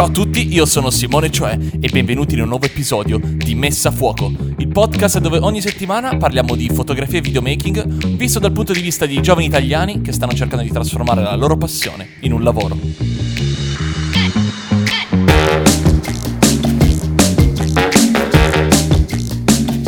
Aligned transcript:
Ciao 0.00 0.08
a 0.08 0.12
tutti, 0.12 0.50
io 0.50 0.64
sono 0.64 0.88
Simone 0.88 1.30
Cioè 1.30 1.58
e 1.78 1.90
benvenuti 1.90 2.32
in 2.32 2.40
un 2.40 2.48
nuovo 2.48 2.64
episodio 2.64 3.18
di 3.18 3.54
Messa 3.54 3.90
a 3.90 3.92
Fuoco, 3.92 4.32
il 4.56 4.68
podcast 4.68 5.18
dove 5.18 5.36
ogni 5.36 5.60
settimana 5.60 6.16
parliamo 6.16 6.54
di 6.54 6.70
fotografia 6.70 7.18
e 7.18 7.20
videomaking 7.20 8.16
visto 8.16 8.38
dal 8.38 8.50
punto 8.50 8.72
di 8.72 8.80
vista 8.80 9.04
di 9.04 9.20
giovani 9.20 9.44
italiani 9.44 10.00
che 10.00 10.12
stanno 10.12 10.32
cercando 10.32 10.64
di 10.64 10.70
trasformare 10.70 11.20
la 11.20 11.36
loro 11.36 11.58
passione 11.58 12.12
in 12.20 12.32
un 12.32 12.42
lavoro. 12.42 12.78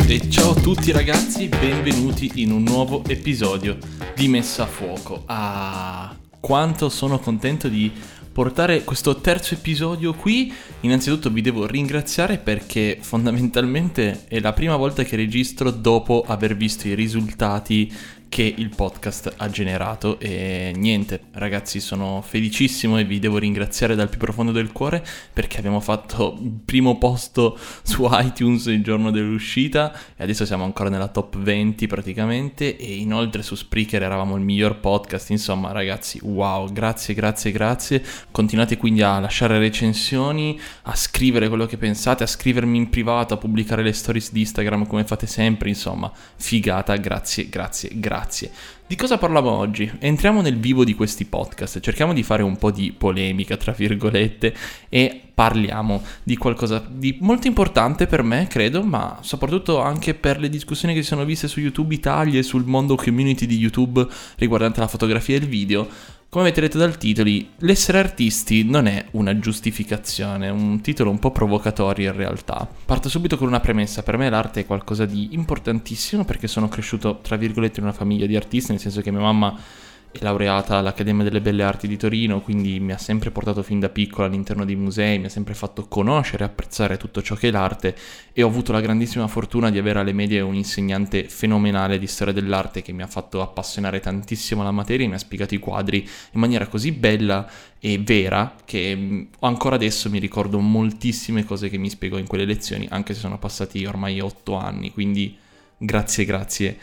E 0.05 0.29
ciao 0.29 0.51
a 0.51 0.61
tutti 0.61 0.91
ragazzi, 0.91 1.47
benvenuti 1.47 2.33
in 2.35 2.51
un 2.51 2.61
nuovo 2.61 3.03
episodio 3.07 3.79
di 4.15 4.27
Messa 4.27 4.61
a 4.61 4.67
Fuoco. 4.67 5.23
Ah, 5.25 6.15
quanto 6.39 6.89
sono 6.89 7.17
contento 7.17 7.67
di 7.67 7.91
portare 8.33 8.83
questo 8.83 9.17
terzo 9.17 9.53
episodio 9.53 10.13
qui. 10.13 10.51
Innanzitutto 10.81 11.29
vi 11.29 11.41
devo 11.41 11.67
ringraziare 11.67 12.39
perché 12.39 12.97
fondamentalmente 12.99 14.25
è 14.27 14.39
la 14.39 14.51
prima 14.53 14.75
volta 14.75 15.03
che 15.03 15.15
registro 15.15 15.69
dopo 15.69 16.25
aver 16.27 16.57
visto 16.57 16.87
i 16.87 16.95
risultati 16.95 17.93
che 18.33 18.51
il 18.57 18.69
podcast 18.69 19.31
ha 19.37 19.47
generato. 19.47 20.19
E 20.19 20.73
niente 20.75 21.25
ragazzi 21.33 21.79
sono 21.79 22.23
felicissimo 22.27 22.97
e 22.97 23.03
vi 23.03 23.19
devo 23.19 23.37
ringraziare 23.37 23.93
dal 23.93 24.09
più 24.09 24.17
profondo 24.17 24.51
del 24.51 24.71
cuore 24.71 25.05
perché 25.31 25.59
abbiamo 25.59 25.79
fatto 25.79 26.39
il 26.41 26.49
primo 26.65 26.97
posto 26.97 27.55
su 27.83 28.07
iTunes 28.09 28.65
il 28.65 28.81
giorno 28.81 29.11
dell'uscita 29.11 29.95
e 30.15 30.23
adesso 30.23 30.47
siamo 30.47 30.63
ancora 30.63 30.89
nella 30.89 31.09
top 31.09 31.37
20 31.37 31.85
praticamente. 31.85 32.75
E 32.75 32.95
inoltre 32.95 33.43
su 33.43 33.53
Spreaker 33.53 34.01
eravamo 34.01 34.35
il 34.35 34.41
miglior 34.41 34.79
podcast 34.79 35.29
insomma 35.29 35.71
ragazzi 35.71 36.19
wow 36.23 36.73
grazie 36.73 37.13
grazie 37.13 37.51
grazie. 37.51 38.03
Continuate 38.31 38.77
quindi 38.77 39.03
a 39.03 39.19
lasciare 39.19 39.59
recensioni 39.59 40.59
a 40.83 40.95
scrivere 40.95 41.49
quello 41.49 41.67
che 41.67 41.77
pensate 41.77 42.23
a 42.23 42.27
scrivermi 42.27 42.79
in 42.79 42.89
privato 42.89 43.35
a 43.35 43.37
pubblicare 43.37 43.83
le 43.83 43.93
stories 43.93 44.31
di 44.31 44.39
Instagram 44.39 44.87
come 44.87 45.03
fate 45.03 45.27
sempre 45.27 45.69
insomma 45.69 46.11
figata 46.35 46.95
grazie 46.95 47.47
grazie 47.47 47.91
grazie 47.93 48.22
Grazie. 48.23 48.51
Di 48.87 48.95
cosa 48.95 49.17
parliamo 49.17 49.51
oggi? 49.51 49.91
Entriamo 49.99 50.39
nel 50.39 50.57
vivo 50.57 50.85
di 50.85 50.93
questi 50.93 51.25
podcast, 51.25 51.81
cerchiamo 51.81 52.13
di 52.13 52.23
fare 52.23 52.41
un 52.41 52.55
po' 52.55 52.71
di 52.71 52.93
polemica, 52.97 53.57
tra 53.57 53.73
virgolette, 53.73 54.55
e 54.87 55.21
parliamo 55.33 56.01
di 56.23 56.37
qualcosa 56.37 56.85
di 56.87 57.17
molto 57.19 57.47
importante 57.47 58.07
per 58.07 58.23
me, 58.23 58.47
credo, 58.47 58.81
ma 58.81 59.17
soprattutto 59.21 59.81
anche 59.81 60.13
per 60.13 60.39
le 60.39 60.47
discussioni 60.47 60.93
che 60.93 61.01
si 61.01 61.07
sono 61.07 61.25
viste 61.25 61.49
su 61.49 61.59
YouTube 61.59 61.93
Italia 61.93 62.39
e 62.39 62.43
sul 62.43 62.63
mondo 62.63 62.95
community 62.95 63.45
di 63.45 63.57
YouTube 63.57 64.07
riguardante 64.37 64.79
la 64.79 64.87
fotografia 64.87 65.35
e 65.35 65.39
il 65.39 65.47
video 65.47 65.89
come 66.33 66.45
avete 66.45 66.61
letto 66.61 66.79
dal 66.79 66.97
titolo, 66.97 67.29
l'essere 67.57 67.99
artisti 67.99 68.63
non 68.63 68.87
è 68.87 69.05
una 69.11 69.37
giustificazione, 69.37 70.47
è 70.47 70.49
un 70.49 70.81
titolo 70.81 71.11
un 71.11 71.19
po' 71.19 71.29
provocatorio 71.29 72.09
in 72.09 72.17
realtà. 72.17 72.67
Parto 72.85 73.07
subito 73.07 73.37
con 73.37 73.45
una 73.45 73.59
premessa, 73.59 74.01
per 74.01 74.17
me 74.17 74.31
l'arte 74.31 74.61
è 74.61 74.65
qualcosa 74.65 75.05
di 75.05 75.27
importantissimo 75.33 76.25
perché 76.25 76.47
sono 76.47 76.67
cresciuto 76.69 77.19
tra 77.21 77.35
virgolette 77.35 77.81
in 77.81 77.85
una 77.85 77.93
famiglia 77.93 78.25
di 78.25 78.35
artisti, 78.35 78.71
nel 78.71 78.81
senso 78.81 79.01
che 79.01 79.11
mia 79.11 79.19
mamma 79.19 79.55
è 80.13 80.23
laureata 80.23 80.77
all'Accademia 80.77 81.23
delle 81.23 81.41
Belle 81.41 81.63
Arti 81.63 81.87
di 81.87 81.97
Torino, 81.97 82.39
quindi 82.41 82.79
mi 82.79 82.91
ha 82.91 82.97
sempre 82.99 83.31
portato 83.31 83.63
fin 83.63 83.79
da 83.79 83.89
piccolo 83.89 84.27
all'interno 84.27 84.63
dei 84.63 84.75
musei, 84.75 85.17
mi 85.17 85.25
ha 85.25 85.29
sempre 85.29 85.55
fatto 85.55 85.87
conoscere 85.87 86.43
e 86.43 86.47
apprezzare 86.47 86.97
tutto 86.97 87.23
ciò 87.23 87.33
che 87.33 87.47
è 87.47 87.51
l'arte 87.51 87.95
e 88.31 88.43
ho 88.43 88.47
avuto 88.47 88.71
la 88.71 88.79
grandissima 88.79 89.27
fortuna 89.27 89.71
di 89.71 89.79
avere 89.79 89.99
alle 89.99 90.13
medie 90.13 90.39
un 90.41 90.53
insegnante 90.53 91.23
fenomenale 91.27 91.97
di 91.97 92.05
storia 92.05 92.31
dell'arte 92.31 92.83
che 92.83 92.91
mi 92.91 93.01
ha 93.01 93.07
fatto 93.07 93.41
appassionare 93.41 93.99
tantissimo 93.99 94.61
la 94.61 94.71
materia 94.71 95.05
e 95.05 95.09
mi 95.09 95.15
ha 95.15 95.19
spiegato 95.19 95.55
i 95.55 95.59
quadri 95.59 96.07
in 96.33 96.39
maniera 96.39 96.67
così 96.67 96.91
bella 96.91 97.49
e 97.79 97.97
vera 97.97 98.55
che 98.65 98.95
mm, 98.95 99.21
ancora 99.39 99.75
adesso 99.75 100.11
mi 100.11 100.19
ricordo 100.19 100.59
moltissime 100.59 101.43
cose 101.43 101.69
che 101.69 101.77
mi 101.79 101.89
spiegò 101.89 102.17
in 102.17 102.27
quelle 102.27 102.45
lezioni, 102.45 102.87
anche 102.91 103.15
se 103.15 103.19
sono 103.19 103.39
passati 103.39 103.83
ormai 103.83 104.19
otto 104.19 104.53
anni, 104.53 104.91
quindi 104.91 105.35
grazie 105.75 106.23
grazie 106.23 106.77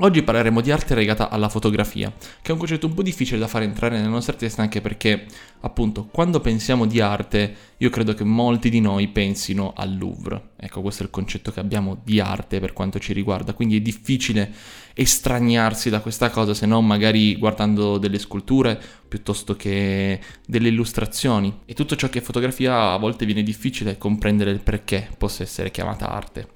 Oggi 0.00 0.22
parleremo 0.22 0.60
di 0.60 0.70
arte 0.70 0.94
legata 0.94 1.30
alla 1.30 1.48
fotografia, 1.48 2.12
che 2.42 2.50
è 2.50 2.52
un 2.52 2.58
concetto 2.58 2.86
un 2.86 2.92
po' 2.92 3.02
difficile 3.02 3.38
da 3.38 3.46
fare 3.46 3.64
entrare 3.64 3.96
nelle 3.96 4.10
nostre 4.10 4.36
teste 4.36 4.60
anche 4.60 4.82
perché, 4.82 5.24
appunto, 5.60 6.08
quando 6.12 6.40
pensiamo 6.40 6.84
di 6.84 7.00
arte, 7.00 7.54
io 7.78 7.88
credo 7.88 8.12
che 8.12 8.22
molti 8.22 8.68
di 8.68 8.80
noi 8.80 9.08
pensino 9.08 9.72
al 9.74 9.96
Louvre. 9.96 10.50
Ecco, 10.58 10.82
questo 10.82 11.02
è 11.02 11.06
il 11.06 11.10
concetto 11.10 11.50
che 11.50 11.60
abbiamo 11.60 11.98
di 12.04 12.20
arte 12.20 12.60
per 12.60 12.74
quanto 12.74 12.98
ci 12.98 13.14
riguarda, 13.14 13.54
quindi 13.54 13.78
è 13.78 13.80
difficile 13.80 14.52
estraniarsi 14.92 15.88
da 15.88 16.00
questa 16.00 16.28
cosa 16.28 16.52
se 16.52 16.66
non 16.66 16.86
magari 16.86 17.38
guardando 17.38 17.96
delle 17.96 18.18
sculture 18.18 18.78
piuttosto 19.08 19.56
che 19.56 20.20
delle 20.46 20.68
illustrazioni. 20.68 21.60
E 21.64 21.72
tutto 21.72 21.96
ciò 21.96 22.10
che 22.10 22.18
è 22.18 22.22
fotografia 22.22 22.92
a 22.92 22.98
volte 22.98 23.24
viene 23.24 23.42
difficile 23.42 23.96
comprendere 23.96 24.50
il 24.50 24.60
perché 24.60 25.08
possa 25.16 25.42
essere 25.42 25.70
chiamata 25.70 26.10
arte. 26.10 26.55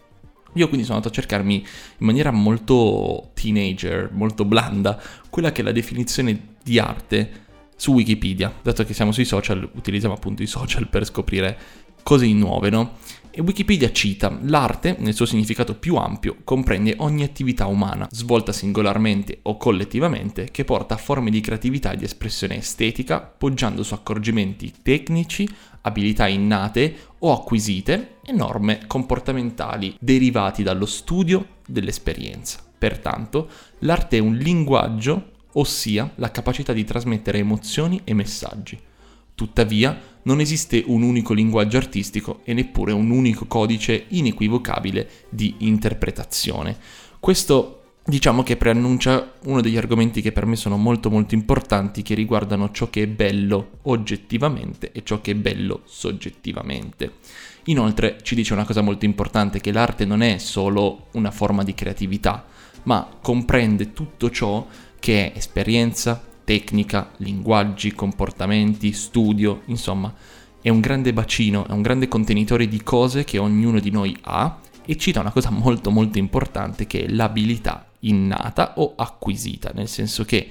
Io 0.55 0.67
quindi 0.67 0.85
sono 0.85 0.97
andato 0.97 1.13
a 1.13 1.17
cercarmi 1.17 1.55
in 1.55 2.07
maniera 2.07 2.31
molto 2.31 3.31
teenager, 3.35 4.11
molto 4.13 4.45
blanda, 4.45 5.01
quella 5.29 5.53
che 5.53 5.61
è 5.61 5.65
la 5.65 5.73
definizione 5.73 6.57
di 6.63 6.79
arte 6.79 7.49
su 7.77 7.93
Wikipedia. 7.93 8.53
Dato 8.63 8.85
che 8.85 8.95
siamo 8.95 9.13
sui 9.13 9.25
social, 9.25 9.69
utilizziamo 9.75 10.15
appunto 10.15 10.43
i 10.43 10.47
social 10.47 10.89
per 10.89 11.05
scoprire 11.05 11.59
cose 12.03 12.27
nuove, 12.33 12.71
no? 12.71 12.97
E 13.33 13.43
Wikipedia 13.43 13.93
cita, 13.93 14.37
l'arte, 14.43 14.97
nel 14.99 15.15
suo 15.15 15.25
significato 15.25 15.77
più 15.77 15.95
ampio, 15.95 16.39
comprende 16.43 16.97
ogni 16.99 17.23
attività 17.23 17.67
umana, 17.67 18.09
svolta 18.11 18.53
singolarmente 18.53 19.39
o 19.43 19.57
collettivamente, 19.57 20.49
che 20.51 20.65
porta 20.65 20.95
a 20.95 20.99
forme 20.99 21.31
di 21.31 21.41
creatività 21.41 21.93
e 21.93 21.97
di 21.97 22.05
espressione 22.05 22.57
estetica, 22.57 23.21
poggiando 23.21 23.85
su 23.85 23.95
accorgimenti 23.95 24.73
tecnici, 24.83 25.49
abilità 25.83 26.27
innate 26.27 26.97
o 27.19 27.33
acquisite 27.33 28.17
e 28.25 28.33
norme 28.33 28.87
comportamentali 28.87 29.97
derivati 30.01 30.63
dallo 30.63 30.87
studio 30.87 31.59
dell'esperienza. 31.67 32.59
Pertanto, 32.77 33.49
l'arte 33.81 34.17
è 34.17 34.21
un 34.21 34.37
linguaggio, 34.37 35.33
ossia 35.53 36.13
la 36.17 36.31
capacità 36.31 36.73
di 36.73 36.85
trasmettere 36.85 37.39
emozioni 37.39 38.01
e 38.05 38.15
messaggi. 38.15 38.79
Tuttavia, 39.35 39.99
non 40.23 40.41
esiste 40.41 40.83
un 40.87 41.03
unico 41.03 41.33
linguaggio 41.33 41.79
artistico 41.79 42.41
e 42.45 42.53
neppure 42.53 42.93
un 42.93 43.11
unico 43.11 43.47
codice 43.47 44.05
inequivocabile 44.09 45.09
di 45.31 45.55
interpretazione. 45.59 46.77
Questo 47.19 47.80
diciamo 48.05 48.43
che 48.43 48.57
preannuncia 48.57 49.35
uno 49.45 49.61
degli 49.61 49.77
argomenti 49.77 50.23
che 50.23 50.33
per 50.33 50.47
me 50.47 50.57
sono 50.57 50.77
molto 50.77 51.11
molto 51.11 51.35
importanti 51.35 52.03
che 52.03 52.15
riguardano 52.15 52.71
ciò 52.73 52.89
che 52.89 53.03
è 53.03 53.07
bello 53.07 53.79
oggettivamente 53.83 54.91
e 54.93 55.03
ciò 55.05 55.21
che 55.21 55.33
è 55.33 55.35
bello 55.35 55.83
soggettivamente. 55.85 57.15
Inoltre 57.65 58.19
ci 58.23 58.35
dice 58.35 58.55
una 58.55 58.65
cosa 58.65 58.81
molto 58.81 59.05
importante 59.05 59.61
che 59.61 59.71
l'arte 59.71 60.05
non 60.07 60.23
è 60.23 60.39
solo 60.39 61.09
una 61.13 61.31
forma 61.31 61.63
di 61.63 61.75
creatività, 61.75 62.47
ma 62.85 63.07
comprende 63.21 63.93
tutto 63.93 64.31
ciò 64.31 64.67
che 64.99 65.33
è 65.33 65.37
esperienza, 65.37 66.23
tecnica, 66.43 67.11
linguaggi, 67.19 67.93
comportamenti, 67.93 68.93
studio, 68.93 69.63
insomma, 69.67 70.13
è 70.63 70.71
un 70.71 70.81
grande 70.81 71.13
bacino, 71.13 71.67
è 71.67 71.73
un 71.73 71.83
grande 71.83 72.09
contenitore 72.09 72.67
di 72.67 72.83
cose 72.83 73.25
che 73.25 73.39
ognuno 73.39 73.79
di 73.79 73.91
noi 73.91 74.17
ha 74.23 74.59
e 74.85 74.97
cita 74.97 75.21
una 75.21 75.31
cosa 75.31 75.51
molto 75.51 75.91
molto 75.91 76.19
importante 76.19 76.87
che 76.87 77.05
è 77.05 77.09
l'abilità 77.09 77.90
innata 78.01 78.75
o 78.77 78.95
acquisita, 78.97 79.71
nel 79.75 79.89
senso 79.89 80.25
che 80.25 80.51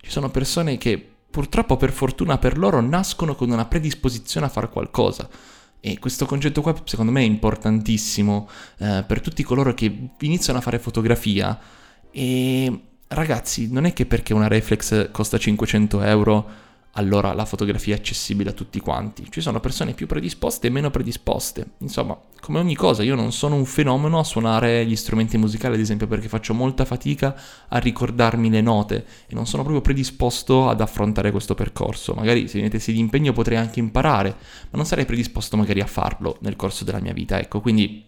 ci 0.00 0.10
sono 0.10 0.30
persone 0.30 0.78
che 0.78 1.10
purtroppo 1.30 1.76
per 1.76 1.92
fortuna 1.92 2.38
per 2.38 2.56
loro 2.56 2.80
nascono 2.80 3.34
con 3.34 3.50
una 3.50 3.66
predisposizione 3.66 4.46
a 4.46 4.50
fare 4.50 4.68
qualcosa. 4.68 5.28
E 5.80 5.98
questo 5.98 6.26
concetto 6.26 6.62
qua 6.62 6.74
secondo 6.84 7.12
me 7.12 7.20
è 7.20 7.24
importantissimo 7.24 8.48
eh, 8.78 9.04
per 9.06 9.20
tutti 9.20 9.42
coloro 9.42 9.74
che 9.74 10.10
iniziano 10.20 10.58
a 10.58 10.62
fare 10.62 10.78
fotografia 10.78 11.58
e 12.10 12.80
ragazzi 13.08 13.70
non 13.70 13.84
è 13.84 13.92
che 13.92 14.06
perché 14.06 14.32
una 14.32 14.48
reflex 14.48 15.10
costa 15.10 15.38
500 15.38 16.02
euro 16.02 16.50
allora 16.96 17.32
la 17.34 17.44
fotografia 17.44 17.94
è 17.94 17.98
accessibile 17.98 18.50
a 18.50 18.52
tutti 18.52 18.80
quanti. 18.80 19.26
Ci 19.30 19.40
sono 19.40 19.60
persone 19.60 19.92
più 19.92 20.06
predisposte 20.06 20.66
e 20.66 20.70
meno 20.70 20.90
predisposte. 20.90 21.72
Insomma, 21.78 22.18
come 22.40 22.58
ogni 22.58 22.74
cosa, 22.74 23.02
io 23.02 23.14
non 23.14 23.32
sono 23.32 23.54
un 23.54 23.66
fenomeno 23.66 24.18
a 24.18 24.24
suonare 24.24 24.84
gli 24.86 24.96
strumenti 24.96 25.36
musicali, 25.36 25.74
ad 25.74 25.80
esempio, 25.80 26.06
perché 26.06 26.28
faccio 26.28 26.54
molta 26.54 26.84
fatica 26.84 27.38
a 27.68 27.78
ricordarmi 27.78 28.50
le 28.50 28.62
note 28.62 29.06
e 29.26 29.34
non 29.34 29.46
sono 29.46 29.62
proprio 29.62 29.82
predisposto 29.82 30.68
ad 30.68 30.80
affrontare 30.80 31.30
questo 31.30 31.54
percorso. 31.54 32.14
Magari 32.14 32.48
se 32.48 32.56
mi 32.56 32.64
mettessi 32.64 32.92
di 32.92 32.98
impegno 32.98 33.32
potrei 33.32 33.58
anche 33.58 33.78
imparare, 33.78 34.30
ma 34.70 34.76
non 34.78 34.86
sarei 34.86 35.04
predisposto 35.04 35.56
magari 35.56 35.80
a 35.80 35.86
farlo 35.86 36.38
nel 36.40 36.56
corso 36.56 36.84
della 36.84 37.00
mia 37.00 37.12
vita. 37.12 37.38
Ecco, 37.38 37.60
quindi 37.60 38.04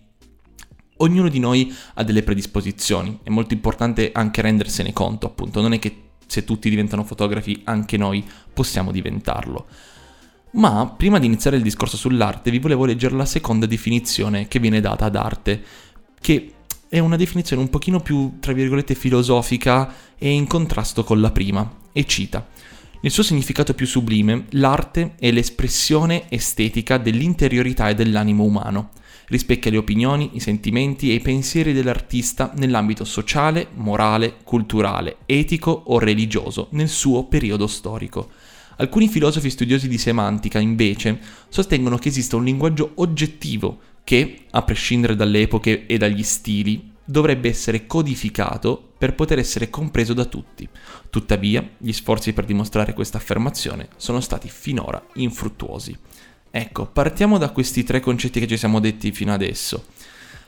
ognuno 0.97 1.29
di 1.29 1.39
noi 1.39 1.75
ha 1.95 2.03
delle 2.05 2.23
predisposizioni, 2.23 3.21
è 3.23 3.29
molto 3.29 3.53
importante 3.53 4.11
anche 4.13 4.41
rendersene 4.41 4.95
conto, 4.95 5.27
appunto, 5.27 5.61
non 5.61 5.75
è 5.75 5.79
che 5.79 6.08
se 6.29 6.45
tutti 6.45 6.71
diventano 6.71 7.03
fotografi 7.03 7.63
anche 7.65 7.97
noi 7.97 8.25
possiamo 8.53 8.93
diventarlo. 8.93 9.67
Ma 10.53 10.87
prima 10.97 11.19
di 11.19 11.27
iniziare 11.27 11.57
il 11.57 11.63
discorso 11.63 11.97
sull'arte 11.97 12.51
vi 12.51 12.61
volevo 12.61 12.85
leggere 12.85 13.17
la 13.17 13.25
seconda 13.25 13.67
definizione 13.67 14.47
che 14.47 14.61
viene 14.61 14.81
data 14.81 15.07
ad 15.07 15.17
arte, 15.17 15.63
che 16.21 16.53
è 16.89 17.01
una 17.01 17.17
definizione 17.17 17.61
un 17.61 17.71
pochino 17.71 18.01
più, 18.01 18.39
tra 18.41 18.53
virgolette, 18.53 18.95
filosofica 18.95 19.93
e 20.17 20.31
in 20.31 20.47
contrasto 20.47 21.03
con 21.03 21.21
la 21.21 21.31
prima, 21.31 21.71
e 21.93 22.07
cita. 22.07 22.47
Nel 23.01 23.13
suo 23.13 23.23
significato 23.23 23.75
più 23.75 23.87
sublime, 23.87 24.47
l'arte 24.51 25.15
è 25.19 25.31
l'espressione 25.31 26.25
estetica 26.31 26.99
dell'interiorità 26.99 27.89
e 27.89 27.95
dell'animo 27.95 28.45
umano 28.45 28.91
rispecchia 29.29 29.71
le 29.71 29.77
opinioni, 29.79 30.31
i 30.35 30.41
sentimenti 30.41 31.11
e 31.11 31.15
i 31.15 31.21
pensieri 31.21 31.73
dell'artista 31.73 32.53
nell'ambito 32.57 33.05
sociale, 33.05 33.69
morale, 33.75 34.37
culturale, 34.43 35.19
etico 35.27 35.71
o 35.71 35.99
religioso 35.99 36.69
nel 36.73 36.89
suo 36.89 37.25
periodo 37.25 37.67
storico. 37.67 38.31
Alcuni 38.77 39.09
filosofi 39.09 39.51
studiosi 39.51 39.89
di 39.89 39.99
semantica, 39.99 40.59
invece, 40.59 41.19
sostengono 41.49 41.99
che 41.99 42.09
esista 42.09 42.37
un 42.37 42.45
linguaggio 42.45 42.93
oggettivo 42.97 43.81
che, 44.05 44.45
a 44.51 44.63
prescindere 44.63 45.17
dalle 45.17 45.43
epoche 45.43 45.87
e 45.87 45.99
dagli 45.99 46.23
stili, 46.23 46.93
dovrebbe 47.05 47.49
essere 47.49 47.87
codificato 47.87 48.93
per 48.99 49.15
poter 49.15 49.39
essere 49.39 49.71
compreso 49.71 50.13
da 50.13 50.27
tutti. 50.27 50.69
Tuttavia, 51.11 51.67
gli 51.79 51.93
sforzi 51.93 52.33
per 52.33 52.45
dimostrare 52.45 52.93
questa 52.93 53.17
affermazione 53.17 53.89
sono 53.97 54.21
stati 54.21 54.49
finora 54.49 55.03
infruttuosi. 55.15 55.97
Ecco, 56.51 56.87
partiamo 56.87 57.39
da 57.39 57.51
questi 57.51 57.85
tre 57.85 58.01
concetti 58.01 58.41
che 58.41 58.47
ci 58.47 58.57
siamo 58.57 58.81
detti 58.81 59.13
fino 59.13 59.33
adesso. 59.33 59.85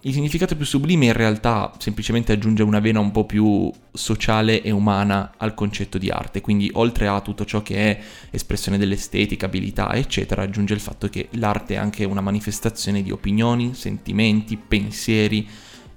Il 0.02 0.14
significato 0.14 0.56
più 0.56 0.64
sublime 0.64 1.05
in 1.05 1.12
realtà 1.12 1.75
semplicemente 1.76 2.32
aggiunge 2.32 2.62
una 2.62 2.81
vena 2.81 3.00
un 3.00 3.11
po' 3.11 3.26
più 3.26 3.70
sociale 3.93 4.62
e 4.62 4.70
umana 4.70 5.35
al 5.37 5.52
concetto 5.52 5.99
di 5.99 6.08
arte, 6.08 6.41
quindi 6.41 6.70
oltre 6.73 7.06
a 7.06 7.20
tutto 7.20 7.44
ciò 7.44 7.61
che 7.61 7.75
è 7.76 8.00
espressione 8.31 8.79
dell'estetica, 8.79 9.44
abilità, 9.44 9.93
eccetera, 9.93 10.41
aggiunge 10.41 10.73
il 10.73 10.81
fatto 10.81 11.11
che 11.11 11.29
l'arte 11.32 11.75
è 11.75 11.76
anche 11.76 12.05
una 12.05 12.23
manifestazione 12.23 13.02
di 13.02 13.11
opinioni, 13.11 13.75
sentimenti, 13.75 14.56
pensieri 14.56 15.47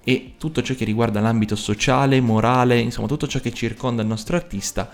e 0.03 0.33
tutto 0.37 0.61
ciò 0.61 0.73
che 0.73 0.85
riguarda 0.85 1.19
l'ambito 1.19 1.55
sociale, 1.55 2.19
morale, 2.21 2.79
insomma 2.79 3.07
tutto 3.07 3.27
ciò 3.27 3.39
che 3.39 3.53
circonda 3.53 4.01
il 4.01 4.07
nostro 4.07 4.35
artista 4.35 4.89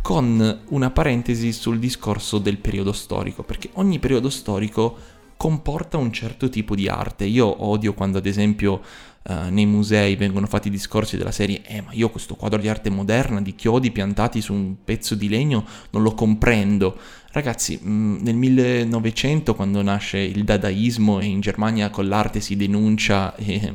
con 0.00 0.60
una 0.68 0.90
parentesi 0.90 1.52
sul 1.52 1.78
discorso 1.78 2.38
del 2.38 2.58
periodo 2.58 2.92
storico, 2.92 3.42
perché 3.42 3.70
ogni 3.74 3.98
periodo 3.98 4.30
storico 4.30 5.20
comporta 5.42 5.96
un 5.96 6.12
certo 6.12 6.48
tipo 6.48 6.76
di 6.76 6.86
arte. 6.86 7.24
Io 7.24 7.64
odio 7.64 7.94
quando 7.94 8.18
ad 8.18 8.26
esempio 8.26 8.80
uh, 9.24 9.50
nei 9.50 9.66
musei 9.66 10.14
vengono 10.14 10.46
fatti 10.46 10.70
discorsi 10.70 11.16
della 11.16 11.32
serie 11.32 11.62
eh 11.66 11.80
ma 11.80 11.90
io 11.90 12.10
questo 12.10 12.36
quadro 12.36 12.60
di 12.60 12.68
arte 12.68 12.90
moderna 12.90 13.40
di 13.40 13.56
chiodi 13.56 13.90
piantati 13.90 14.40
su 14.40 14.52
un 14.52 14.76
pezzo 14.84 15.16
di 15.16 15.28
legno 15.28 15.66
non 15.90 16.04
lo 16.04 16.14
comprendo. 16.14 16.96
Ragazzi, 17.32 17.80
mm, 17.82 18.18
nel 18.20 18.36
1900 18.36 19.56
quando 19.56 19.82
nasce 19.82 20.18
il 20.18 20.44
dadaismo 20.44 21.18
e 21.18 21.24
in 21.24 21.40
Germania 21.40 21.90
con 21.90 22.06
l'arte 22.06 22.38
si 22.38 22.54
denuncia 22.54 23.34
eh, 23.34 23.72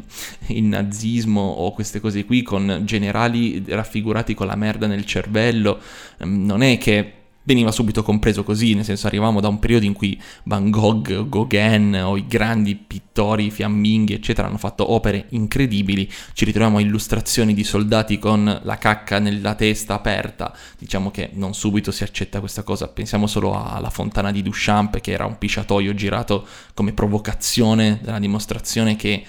il 0.48 0.64
nazismo 0.64 1.42
o 1.42 1.74
queste 1.74 2.00
cose 2.00 2.24
qui 2.24 2.44
con 2.44 2.84
generali 2.86 3.62
raffigurati 3.68 4.34
con 4.36 4.48
la 4.48 4.56
merda 4.56 4.88
nel 4.88 5.06
cervello, 5.06 5.82
mm, 6.24 6.46
non 6.46 6.62
è 6.62 6.78
che 6.78 7.17
veniva 7.48 7.72
subito 7.72 8.04
compreso 8.04 8.44
così, 8.44 8.74
nel 8.74 8.84
senso 8.84 9.08
arrivavamo 9.08 9.40
da 9.40 9.48
un 9.48 9.58
periodo 9.58 9.86
in 9.86 9.94
cui 9.94 10.22
Van 10.44 10.70
Gogh, 10.70 11.30
Gauguin 11.30 11.98
o 12.04 12.18
i 12.18 12.28
grandi 12.28 12.76
pittori 12.76 13.50
fiamminghi 13.50 14.14
eccetera 14.14 14.50
hanno 14.50 14.58
fatto 14.58 14.92
opere 14.92 15.28
incredibili, 15.30 16.12
ci 16.34 16.44
ritroviamo 16.44 16.80
illustrazioni 16.80 17.54
di 17.54 17.64
soldati 17.64 18.20
con 18.20 18.60
la 18.62 18.78
cacca 18.78 19.20
nella 19.20 19.56
testa 19.56 19.94
aperta, 19.94 20.54
diciamo 20.78 21.10
che 21.10 21.30
non 21.36 21.54
subito 21.54 21.90
si 21.92 22.04
accetta 22.04 22.42
questa 22.42 22.64
cosa, 22.64 22.90
pensiamo 22.90 23.28
solo 23.28 23.58
alla 23.58 23.90
fontana 23.90 24.34
di 24.34 24.42
Duchamp 24.42 25.00
che 25.00 25.12
era 25.12 25.26
un 25.26 25.38
pisciatoio 25.38 25.94
girato 25.94 26.46
come 26.74 26.92
provocazione 26.92 28.00
della 28.02 28.20
dimostrazione 28.20 28.98
che 28.98 29.24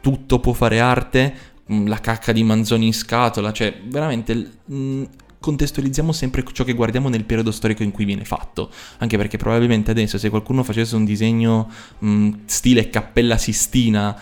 tutto 0.00 0.40
può 0.40 0.54
fare 0.54 0.80
arte, 0.80 1.34
mm, 1.70 1.88
la 1.88 2.00
cacca 2.00 2.32
di 2.32 2.42
Manzoni 2.42 2.86
in 2.86 2.94
scatola, 2.94 3.52
cioè 3.52 3.78
veramente 3.84 4.52
mm, 4.72 5.04
contestualizziamo 5.40 6.12
sempre 6.12 6.44
ciò 6.52 6.64
che 6.64 6.74
guardiamo 6.74 7.08
nel 7.08 7.24
periodo 7.24 7.50
storico 7.50 7.82
in 7.82 7.90
cui 7.90 8.04
viene 8.04 8.24
fatto, 8.24 8.70
anche 8.98 9.16
perché 9.16 9.38
probabilmente 9.38 9.90
adesso 9.90 10.18
se 10.18 10.28
qualcuno 10.28 10.62
facesse 10.62 10.94
un 10.94 11.04
disegno 11.04 11.70
mh, 11.98 12.30
stile 12.44 12.90
Cappella 12.90 13.38
Sistina, 13.38 14.16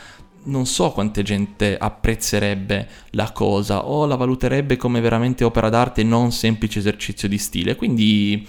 non 0.45 0.65
so 0.65 0.93
quante 0.93 1.23
gente 1.23 1.77
apprezzerebbe 1.77 2.89
la 3.11 3.33
cosa 3.33 3.85
o 3.87 4.07
la 4.07 4.15
valuterebbe 4.15 4.77
come 4.77 5.01
veramente 5.01 5.45
opera 5.45 5.69
d'arte 5.69 6.01
e 6.01 6.05
non 6.05 6.33
semplice 6.33 6.79
esercizio 6.79 7.29
di 7.29 7.37
stile, 7.37 7.75
quindi 7.75 8.47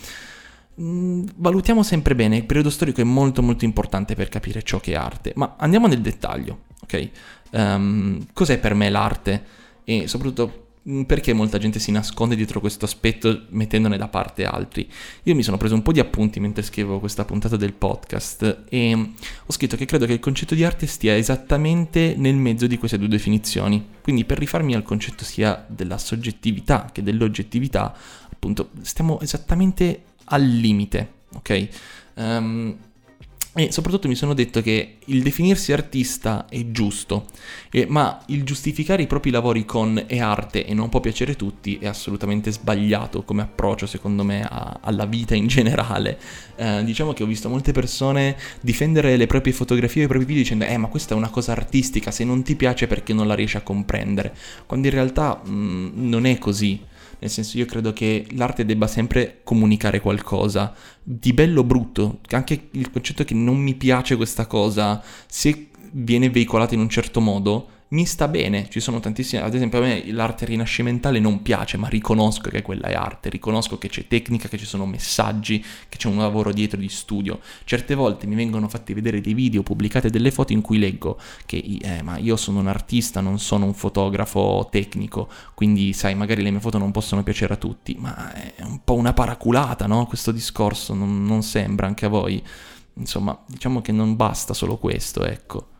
mh, 0.76 1.24
valutiamo 1.38 1.82
sempre 1.82 2.14
bene, 2.14 2.38
il 2.38 2.46
periodo 2.46 2.70
storico 2.70 3.02
è 3.02 3.06
molto 3.06 3.42
molto 3.42 3.66
importante 3.66 4.14
per 4.14 4.30
capire 4.30 4.62
ciò 4.62 4.80
che 4.80 4.92
è 4.92 4.96
arte, 4.96 5.34
ma 5.36 5.56
andiamo 5.58 5.88
nel 5.88 6.02
dettaglio, 6.02 6.66
ok? 6.84 7.10
Um, 7.52 8.28
cos'è 8.32 8.60
per 8.60 8.76
me 8.76 8.90
l'arte? 8.92 9.58
E 9.84 10.08
soprattutto 10.08 10.68
Mm, 10.68 10.69
perché 11.06 11.34
molta 11.34 11.58
gente 11.58 11.78
si 11.78 11.92
nasconde 11.92 12.36
dietro 12.36 12.60
questo 12.60 12.86
aspetto 12.86 13.46
mettendone 13.50 13.98
da 13.98 14.08
parte 14.08 14.46
altri. 14.46 14.90
Io 15.24 15.36
mi 15.36 15.44
sono 15.44 15.58
preso 15.58 15.76
un 15.76 15.82
po' 15.82 15.92
di 15.92 16.00
appunti 16.00 16.40
mentre 16.40 16.64
scrivevo 16.64 17.00
questa 17.00 17.26
puntata 17.26 17.58
del 17.58 17.74
podcast 17.74 18.64
e 18.70 18.94
ho 18.94 19.52
scritto 19.52 19.76
che 19.76 19.86
credo 19.86 20.06
che 20.06 20.14
il 20.14 20.20
concetto 20.20 20.56
di 20.56 20.64
arte 20.64 20.88
stia 20.88 21.16
esattamente 21.16 22.16
nel 22.18 22.36
mezzo 22.36 22.66
di 22.66 22.78
queste 22.78 22.98
due 22.98 23.08
definizioni. 23.08 23.86
Quindi 24.02 24.26
per 24.26 24.40
rifarmi 24.40 24.74
al 24.74 24.84
concetto 24.84 25.24
sia 25.24 25.66
della 25.68 25.98
soggettività 25.98 26.90
che 26.92 27.04
dell'oggettività, 27.04 27.96
appunto, 28.32 28.70
stiamo 28.82 29.20
esattamente 29.22 30.04
al 30.26 30.44
limite, 30.44 31.14
ok? 31.34 31.68
Um, 32.16 32.78
e 33.60 33.72
soprattutto 33.72 34.08
mi 34.08 34.16
sono 34.16 34.34
detto 34.34 34.62
che 34.62 34.98
il 35.06 35.22
definirsi 35.22 35.74
artista 35.74 36.48
è 36.48 36.72
giusto, 36.72 37.26
eh, 37.72 37.86
ma 37.90 38.22
il 38.28 38.44
giustificare 38.44 39.04
i 39.04 39.08
propri 39.08 39.32
lavori 39.32 39.66
con 39.66 40.02
è 40.08 40.20
arte 40.20 40.66
e 40.66 40.74
non 40.74 40.90
può 40.90 41.00
piacere 41.00 41.34
a 41.34 41.36
tutti 41.36 41.78
è 41.78 41.88
assolutamente 41.88 42.52
sbagliato 42.52 43.24
come 43.24 43.42
approccio 43.42 43.86
secondo 43.86 44.24
me 44.24 44.44
a, 44.44 44.80
alla 44.82 45.06
vita 45.06 45.36
in 45.36 45.48
generale. 45.48 46.18
Eh, 46.56 46.84
diciamo 46.84 47.14
che 47.14 47.24
ho 47.24 47.26
visto 47.26 47.50
molte 47.50 47.72
persone 47.72 48.38
difendere 48.62 49.18
le 49.18 49.28
proprie 49.28 49.54
fotografie 49.54 50.04
e 50.04 50.06
i 50.06 50.08
propri 50.08 50.26
video 50.26 50.42
dicendo 50.42 50.66
eh 50.66 50.78
ma 50.78 50.88
questa 50.88 51.14
è 51.14 51.18
una 51.18 51.30
cosa 51.30 51.52
artistica, 51.52 52.12
se 52.12 52.24
non 52.24 52.44
ti 52.44 52.56
piace 52.56 52.88
perché 52.88 53.14
non 53.14 53.28
la 53.28 53.36
riesci 53.36 53.58
a 53.58 53.62
comprendere, 53.62 54.34
quando 54.66 54.88
in 54.88 54.94
realtà 54.94 55.42
mh, 55.44 55.52
mm, 55.52 56.10
non 56.10 56.26
è 56.26 56.38
così 56.38 56.80
nel 57.20 57.30
senso 57.30 57.58
io 57.58 57.66
credo 57.66 57.94
che 57.94 58.26
l'arte 58.32 58.66
debba 58.66 58.88
sempre 58.88 59.42
comunicare 59.44 60.00
qualcosa 60.00 60.74
di 61.04 61.34
bello 61.34 61.62
o 61.62 61.64
brutto, 61.64 62.20
anche 62.30 62.70
il 62.72 62.90
concetto 62.92 63.24
che 63.24 63.34
non 63.34 63.58
mi 63.58 63.76
piace 63.76 64.16
questa 64.16 64.48
cosa, 64.48 65.02
se 65.28 65.70
viene 65.92 66.30
veicolata 66.30 66.74
in 66.74 66.80
un 66.80 66.90
certo 66.90 67.20
modo, 67.20 67.68
mi 67.90 68.06
sta 68.06 68.28
bene, 68.28 68.70
ci 68.70 68.80
sono 68.80 69.00
tantissime, 69.00 69.42
ad 69.42 69.56
esempio 69.56 69.80
a 69.80 69.82
me 69.82 70.12
l'arte 70.12 70.46
rinascimentale 70.46 71.20
non 71.20 71.42
piace, 71.42 71.78
ma 71.78 71.88
riconosco 71.88 72.50
che 72.50 72.62
quella 72.62 72.88
è 72.88 72.94
arte, 72.94 73.30
riconosco 73.30 73.80
che 73.80 73.90
c'è 73.90 74.08
tecnica, 74.08 74.48
che 74.48 74.60
ci 74.60 74.66
sono 74.66 74.86
messaggi, 74.86 75.64
che 75.88 75.98
c'è 75.98 76.08
un 76.08 76.18
lavoro 76.18 76.52
dietro 76.54 76.80
di 76.80 76.90
studio. 76.90 77.40
Certe 77.64 77.96
volte 77.96 78.28
mi 78.28 78.36
vengono 78.36 78.68
fatti 78.70 78.94
vedere 78.94 79.22
dei 79.22 79.34
video, 79.34 79.64
pubblicate 79.64 80.12
delle 80.12 80.30
foto 80.30 80.54
in 80.54 80.62
cui 80.62 80.78
leggo 80.78 81.20
che 81.48 81.80
eh, 81.82 82.04
ma 82.04 82.18
io 82.18 82.36
sono 82.36 82.60
un 82.60 82.68
artista, 82.68 83.22
non 83.22 83.40
sono 83.40 83.66
un 83.66 83.74
fotografo 83.74 84.68
tecnico, 84.70 85.28
quindi 85.56 85.92
sai, 85.94 86.14
magari 86.14 86.44
le 86.44 86.52
mie 86.52 86.60
foto 86.60 86.78
non 86.78 86.92
possono 86.92 87.24
piacere 87.24 87.56
a 87.56 87.58
tutti, 87.58 87.96
ma 87.98 88.32
è 88.34 88.62
un 88.62 88.84
po' 88.84 88.94
una 88.96 89.14
paraculata, 89.14 89.88
no? 89.88 90.06
Questo 90.06 90.32
discorso 90.32 90.94
non, 90.94 91.26
non 91.26 91.42
sembra 91.42 91.88
anche 91.88 92.06
a 92.06 92.10
voi. 92.10 92.44
Insomma, 92.96 93.38
diciamo 93.48 93.82
che 93.82 93.92
non 93.92 94.16
basta 94.16 94.54
solo 94.54 94.78
questo, 94.78 95.26
ecco. 95.26 95.79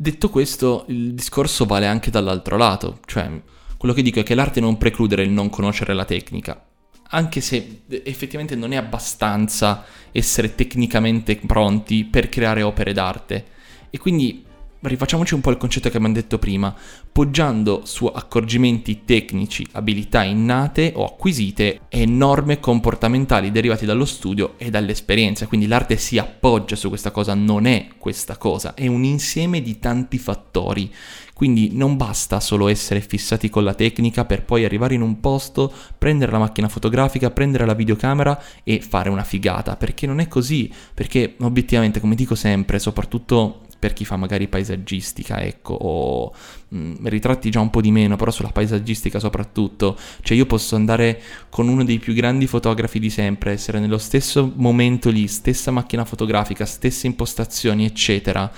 Detto 0.00 0.30
questo, 0.30 0.84
il 0.90 1.12
discorso 1.12 1.64
vale 1.64 1.88
anche 1.88 2.12
dall'altro 2.12 2.56
lato, 2.56 3.00
cioè 3.04 3.28
quello 3.76 3.92
che 3.92 4.02
dico 4.02 4.20
è 4.20 4.22
che 4.22 4.36
l'arte 4.36 4.60
non 4.60 4.78
preclude 4.78 5.20
il 5.22 5.30
non 5.30 5.50
conoscere 5.50 5.92
la 5.92 6.04
tecnica, 6.04 6.64
anche 7.08 7.40
se 7.40 7.82
effettivamente 8.04 8.54
non 8.54 8.70
è 8.70 8.76
abbastanza 8.76 9.84
essere 10.12 10.54
tecnicamente 10.54 11.34
pronti 11.34 12.04
per 12.04 12.28
creare 12.28 12.62
opere 12.62 12.92
d'arte. 12.92 13.46
E 13.90 13.98
quindi 13.98 14.44
rifacciamoci 14.80 15.34
un 15.34 15.40
po' 15.40 15.50
il 15.50 15.56
concetto 15.56 15.90
che 15.90 15.96
abbiamo 15.96 16.14
detto 16.14 16.38
prima, 16.38 16.74
poggiando 17.10 17.82
su 17.84 18.06
accorgimenti 18.06 19.04
tecnici, 19.04 19.66
abilità 19.72 20.22
innate 20.22 20.92
o 20.94 21.04
acquisite 21.04 21.80
e 21.88 22.06
norme 22.06 22.60
comportamentali 22.60 23.50
derivate 23.50 23.86
dallo 23.86 24.04
studio 24.04 24.54
e 24.56 24.70
dall'esperienza. 24.70 25.46
Quindi 25.46 25.66
l'arte 25.66 25.96
si 25.96 26.18
appoggia 26.18 26.76
su 26.76 26.88
questa 26.88 27.10
cosa, 27.10 27.34
non 27.34 27.66
è 27.66 27.88
questa 27.98 28.36
cosa, 28.36 28.74
è 28.74 28.86
un 28.86 29.04
insieme 29.04 29.62
di 29.62 29.78
tanti 29.78 30.18
fattori. 30.18 30.92
Quindi 31.34 31.70
non 31.72 31.96
basta 31.96 32.40
solo 32.40 32.66
essere 32.66 33.00
fissati 33.00 33.48
con 33.48 33.62
la 33.62 33.74
tecnica 33.74 34.24
per 34.24 34.44
poi 34.44 34.64
arrivare 34.64 34.94
in 34.94 35.02
un 35.02 35.20
posto, 35.20 35.72
prendere 35.96 36.32
la 36.32 36.38
macchina 36.38 36.68
fotografica, 36.68 37.30
prendere 37.30 37.64
la 37.64 37.74
videocamera 37.74 38.42
e 38.64 38.80
fare 38.80 39.08
una 39.08 39.22
figata, 39.22 39.76
perché 39.76 40.04
non 40.06 40.18
è 40.18 40.26
così, 40.26 40.68
perché 40.92 41.36
obiettivamente, 41.38 42.00
come 42.00 42.16
dico 42.16 42.34
sempre, 42.34 42.80
soprattutto 42.80 43.66
per 43.78 43.92
chi 43.92 44.04
fa 44.04 44.16
magari 44.16 44.48
paesaggistica, 44.48 45.40
ecco, 45.40 45.74
o 45.74 46.32
mh, 46.68 46.78
mm, 46.78 47.06
ritratti 47.06 47.50
già 47.50 47.60
un 47.60 47.70
po' 47.70 47.80
di 47.80 47.90
meno, 47.90 48.16
però 48.16 48.30
sulla 48.30 48.50
paesaggistica 48.50 49.18
soprattutto, 49.18 49.96
cioè 50.22 50.36
io 50.36 50.46
posso 50.46 50.74
andare 50.74 51.20
con 51.48 51.68
uno 51.68 51.84
dei 51.84 51.98
più 51.98 52.12
grandi 52.14 52.46
fotografi 52.46 52.98
di 52.98 53.10
sempre, 53.10 53.52
essere 53.52 53.78
nello 53.78 53.98
stesso 53.98 54.52
momento 54.56 55.10
lì, 55.10 55.28
stessa 55.28 55.70
macchina 55.70 56.04
fotografica, 56.04 56.64
stesse 56.64 57.06
impostazioni, 57.06 57.84
eccetera 57.84 58.50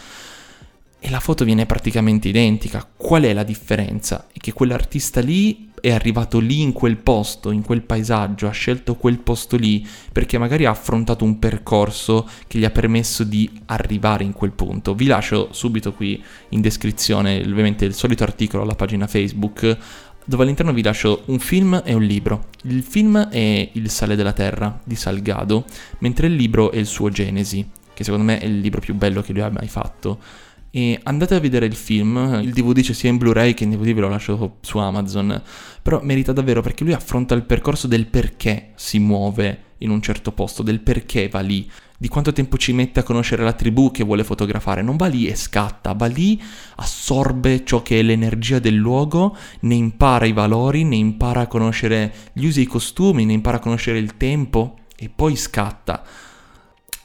e 1.01 1.11
la 1.11 1.19
foto 1.19 1.45
viene 1.45 1.67
praticamente 1.67 2.29
identica. 2.29 2.87
Qual 2.97 3.23
è 3.23 3.33
la 3.33 3.43
differenza? 3.43 4.27
È 4.31 4.39
che 4.39 4.53
quell'artista 4.53 5.21
lì 5.21 5.71
è 5.81 5.91
arrivato 5.91 6.39
lì 6.39 6.61
in 6.61 6.73
quel 6.73 6.99
posto, 6.99 7.51
in 7.51 7.63
quel 7.63 7.81
paesaggio, 7.81 8.47
ha 8.47 8.53
scelto 8.53 8.97
quel 8.97 9.19
posto 9.19 9.57
lì 9.57 9.87
perché 10.13 10.37
magari 10.37 10.67
ha 10.67 10.71
affrontato 10.71 11.25
un 11.25 11.39
percorso 11.39 12.29
che 12.47 12.59
gli 12.59 12.65
ha 12.65 12.71
permesso 12.71 13.25
di 13.25 13.51
arrivare 13.67 14.25
in 14.25 14.33
quel 14.33 14.53
punto. 14.53 14.95
Vi 14.95 15.07
lascio 15.07 15.49
subito 15.53 15.95
qui 15.95 16.23
in 16.51 16.61
descrizione 16.61 17.41
ovviamente 17.41 17.87
il 17.87 17.95
solito 17.95 18.23
articolo 18.23 18.63
alla 18.63 18.75
pagina 18.75 19.07
Facebook 19.07 19.79
dove 20.23 20.43
all'interno 20.43 20.73
vi 20.73 20.83
lascio 20.83 21.23
un 21.27 21.39
film 21.39 21.81
e 21.85 21.95
un 21.95 22.03
libro. 22.03 22.49
Il 22.65 22.83
film 22.83 23.29
è 23.29 23.71
Il 23.73 23.91
sale 23.91 24.15
della 24.15 24.33
terra 24.33 24.79
di 24.85 24.95
Salgado, 24.95 25.65
mentre 25.99 26.29
il 26.29 26.35
libro 26.35 26.71
è 26.71 26.77
il 26.77 26.87
suo 26.87 27.09
Genesi, 27.09 27.69
che 27.93 28.05
secondo 28.05 28.25
me 28.25 28.39
è 28.39 28.45
il 28.45 28.61
libro 28.61 28.81
più 28.81 28.95
bello 28.95 29.23
che 29.23 29.33
lui 29.33 29.41
abbia 29.41 29.59
mai 29.61 29.69
fatto. 29.69 30.19
E 30.73 31.01
andate 31.03 31.35
a 31.35 31.41
vedere 31.41 31.67
il 31.67 31.75
film, 31.75 32.39
il 32.43 32.53
DVD 32.53 32.81
c'è 32.81 32.93
sia 32.93 33.11
in 33.11 33.19
Blu-ray 33.19 33.55
che 33.55 33.65
in 33.65 33.71
DVD 33.71 33.93
ve 33.93 34.01
lo 34.03 34.09
lascio 34.09 34.59
su 34.61 34.79
Amazon, 34.79 35.43
però 35.83 36.01
merita 36.03 36.33
davvero 36.33 36.63
perché 36.63 36.85
lui 36.85 36.93
affronta 36.93 37.35
il 37.35 37.43
percorso 37.43 37.89
del 37.89 38.07
perché 38.07 38.71
si 38.77 39.01
muove 39.01 39.65
in 39.79 39.91
un 39.91 40.01
certo 40.01 40.31
posto, 40.31 40.63
del 40.63 40.81
perché 40.81 41.29
va 41.29 41.41
lì, 41.41 41.69
di 41.99 42.09
quanto 42.09 42.33
tempo 42.33 42.57
ci 42.57 42.73
mette 42.73 43.01
a 43.01 43.03
conoscere 43.03 43.43
la 43.43 43.53
tribù 43.53 43.91
che 43.91 44.05
vuole 44.05 44.25
fotografare, 44.25 44.81
non 44.81 44.97
va 44.97 45.07
lì 45.07 45.27
e 45.27 45.35
scatta, 45.35 45.93
va 45.93 46.07
lì, 46.07 46.41
assorbe 46.77 47.65
ciò 47.65 47.83
che 47.83 47.99
è 47.99 48.03
l'energia 48.03 48.59
del 48.59 48.75
luogo, 48.75 49.37
ne 49.61 49.75
impara 49.75 50.25
i 50.25 50.33
valori, 50.33 50.85
ne 50.85 50.97
impara 50.97 51.43
a 51.43 51.47
conoscere 51.47 52.15
gli 52.33 52.47
usi 52.47 52.61
e 52.61 52.63
i 52.63 52.67
costumi, 52.67 53.25
ne 53.25 53.33
impara 53.33 53.57
a 53.57 53.61
conoscere 53.61 53.99
il 53.99 54.17
tempo 54.17 54.77
e 54.97 55.11
poi 55.15 55.37
scatta. 55.37 56.03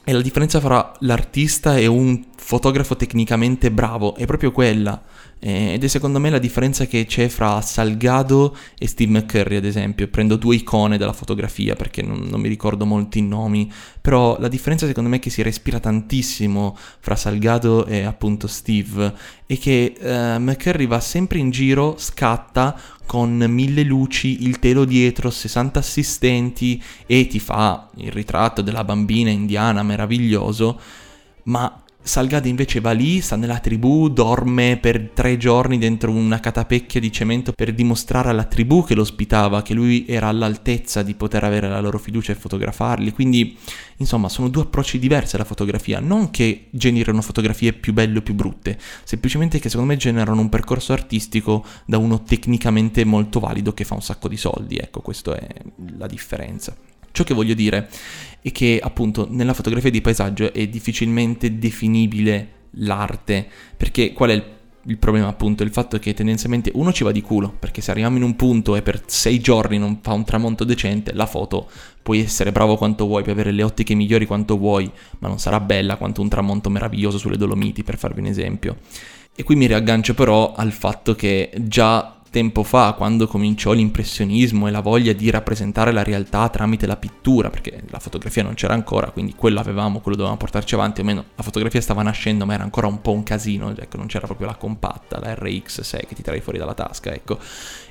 E 0.08 0.12
la 0.12 0.20
differenza 0.20 0.60
fra 0.60 0.92
l'artista 1.00 1.76
e 1.76 1.88
un 1.88 2.26
fotografo 2.36 2.94
tecnicamente 2.94 3.72
bravo 3.72 4.14
è 4.14 4.24
proprio 4.24 4.52
quella. 4.52 5.02
Eh, 5.38 5.74
ed 5.74 5.84
è 5.84 5.86
secondo 5.86 6.18
me 6.18 6.30
la 6.30 6.38
differenza 6.38 6.86
che 6.86 7.04
c'è 7.04 7.28
fra 7.28 7.60
Salgado 7.60 8.56
e 8.78 8.88
Steve 8.88 9.12
McCurry, 9.18 9.56
ad 9.56 9.64
esempio. 9.64 10.08
Prendo 10.08 10.36
due 10.36 10.56
icone 10.56 10.96
della 10.96 11.12
fotografia 11.12 11.74
perché 11.74 12.02
non, 12.02 12.26
non, 12.30 12.40
mi 12.40 12.48
ricordo 12.48 12.86
molti 12.86 13.20
nomi, 13.20 13.70
però 14.00 14.38
la 14.40 14.48
differenza 14.48 14.86
secondo 14.86 15.10
me 15.10 15.16
è 15.16 15.20
che 15.20 15.30
si 15.30 15.42
respira 15.42 15.78
tantissimo 15.78 16.76
fra 17.00 17.16
Salgado 17.16 17.84
e 17.86 18.04
appunto 18.04 18.46
Steve. 18.46 19.14
E 19.46 19.58
che 19.58 19.94
eh, 19.98 20.38
McCurry 20.38 20.86
va 20.86 21.00
sempre 21.00 21.38
in 21.38 21.50
giro, 21.50 21.96
scatta 21.98 22.78
con 23.04 23.36
mille 23.36 23.82
luci, 23.84 24.42
il 24.44 24.58
telo 24.58 24.84
dietro, 24.84 25.30
60 25.30 25.78
assistenti 25.78 26.82
e 27.06 27.26
ti 27.26 27.38
fa 27.38 27.88
il 27.96 28.10
ritratto 28.10 28.62
della 28.62 28.84
bambina 28.84 29.30
indiana 29.30 29.82
meraviglioso, 29.82 30.80
ma 31.44 31.82
Salgado 32.06 32.46
invece 32.46 32.78
va 32.78 32.92
lì, 32.92 33.20
sta 33.20 33.34
nella 33.34 33.58
tribù, 33.58 34.08
dorme 34.08 34.78
per 34.80 35.10
tre 35.12 35.36
giorni 35.36 35.76
dentro 35.76 36.12
una 36.12 36.38
catapecchia 36.38 37.00
di 37.00 37.10
cemento 37.10 37.52
per 37.52 37.74
dimostrare 37.74 38.28
alla 38.28 38.44
tribù 38.44 38.84
che 38.84 38.94
lo 38.94 39.00
ospitava 39.00 39.60
che 39.60 39.74
lui 39.74 40.06
era 40.06 40.28
all'altezza 40.28 41.02
di 41.02 41.14
poter 41.14 41.42
avere 41.42 41.68
la 41.68 41.80
loro 41.80 41.98
fiducia 41.98 42.30
e 42.30 42.36
fotografarli. 42.36 43.10
Quindi, 43.10 43.58
insomma, 43.96 44.28
sono 44.28 44.48
due 44.48 44.62
approcci 44.62 45.00
diversi 45.00 45.34
alla 45.34 45.44
fotografia. 45.44 45.98
Non 45.98 46.30
che 46.30 46.68
generano 46.70 47.22
fotografie 47.22 47.72
più 47.72 47.92
belle 47.92 48.18
o 48.18 48.22
più 48.22 48.34
brutte, 48.34 48.78
semplicemente 49.02 49.58
che 49.58 49.68
secondo 49.68 49.90
me 49.90 49.98
generano 49.98 50.40
un 50.40 50.48
percorso 50.48 50.92
artistico 50.92 51.64
da 51.86 51.98
uno 51.98 52.22
tecnicamente 52.22 53.04
molto 53.04 53.40
valido 53.40 53.74
che 53.74 53.82
fa 53.82 53.94
un 53.94 54.02
sacco 54.02 54.28
di 54.28 54.36
soldi. 54.36 54.76
Ecco, 54.76 55.00
questa 55.00 55.36
è 55.36 55.48
la 55.98 56.06
differenza. 56.06 56.72
Ciò 57.16 57.24
che 57.24 57.32
voglio 57.32 57.54
dire 57.54 57.88
è 58.42 58.52
che 58.52 58.78
appunto 58.78 59.26
nella 59.30 59.54
fotografia 59.54 59.88
di 59.88 60.02
paesaggio 60.02 60.52
è 60.52 60.66
difficilmente 60.66 61.56
definibile 61.56 62.48
l'arte, 62.72 63.48
perché 63.74 64.12
qual 64.12 64.28
è 64.28 64.32
il, 64.34 64.44
il 64.82 64.98
problema 64.98 65.26
appunto? 65.26 65.62
Il 65.62 65.70
fatto 65.70 65.98
che 65.98 66.12
tendenzialmente 66.12 66.70
uno 66.74 66.92
ci 66.92 67.04
va 67.04 67.12
di 67.12 67.22
culo, 67.22 67.56
perché 67.58 67.80
se 67.80 67.90
arriviamo 67.90 68.18
in 68.18 68.22
un 68.22 68.36
punto 68.36 68.76
e 68.76 68.82
per 68.82 69.02
sei 69.06 69.40
giorni 69.40 69.78
non 69.78 70.00
fa 70.02 70.12
un 70.12 70.26
tramonto 70.26 70.64
decente, 70.64 71.14
la 71.14 71.24
foto 71.24 71.70
puoi 72.02 72.20
essere 72.20 72.52
bravo 72.52 72.76
quanto 72.76 73.06
vuoi, 73.06 73.22
puoi 73.22 73.32
avere 73.32 73.50
le 73.50 73.62
ottiche 73.62 73.94
migliori 73.94 74.26
quanto 74.26 74.58
vuoi, 74.58 74.92
ma 75.20 75.28
non 75.28 75.38
sarà 75.38 75.58
bella 75.58 75.96
quanto 75.96 76.20
un 76.20 76.28
tramonto 76.28 76.68
meraviglioso 76.68 77.16
sulle 77.16 77.38
Dolomiti, 77.38 77.82
per 77.82 77.96
farvi 77.96 78.20
un 78.20 78.26
esempio. 78.26 78.76
E 79.34 79.42
qui 79.42 79.56
mi 79.56 79.64
riaggancio 79.64 80.12
però 80.12 80.52
al 80.52 80.72
fatto 80.72 81.14
che 81.14 81.50
già 81.62 82.15
tempo 82.36 82.64
fa, 82.64 82.92
quando 82.92 83.26
cominciò 83.26 83.72
l'impressionismo 83.72 84.68
e 84.68 84.70
la 84.70 84.80
voglia 84.80 85.14
di 85.14 85.30
rappresentare 85.30 85.90
la 85.90 86.02
realtà 86.02 86.46
tramite 86.50 86.86
la 86.86 86.98
pittura, 86.98 87.48
perché 87.48 87.82
la 87.88 87.98
fotografia 87.98 88.42
non 88.42 88.52
c'era 88.52 88.74
ancora, 88.74 89.10
quindi 89.10 89.34
quello 89.34 89.58
avevamo, 89.58 90.00
quello 90.00 90.18
dovevamo 90.18 90.38
portarci 90.38 90.74
avanti, 90.74 91.00
almeno 91.00 91.24
la 91.34 91.42
fotografia 91.42 91.80
stava 91.80 92.02
nascendo, 92.02 92.44
ma 92.44 92.52
era 92.52 92.62
ancora 92.62 92.88
un 92.88 93.00
po' 93.00 93.12
un 93.12 93.22
casino, 93.22 93.74
ecco, 93.74 93.96
non 93.96 94.06
c'era 94.06 94.26
proprio 94.26 94.48
la 94.48 94.56
compatta, 94.56 95.18
la 95.18 95.32
RX6 95.32 96.06
che 96.06 96.14
ti 96.14 96.20
trai 96.20 96.42
fuori 96.42 96.58
dalla 96.58 96.74
tasca, 96.74 97.14
ecco. 97.14 97.38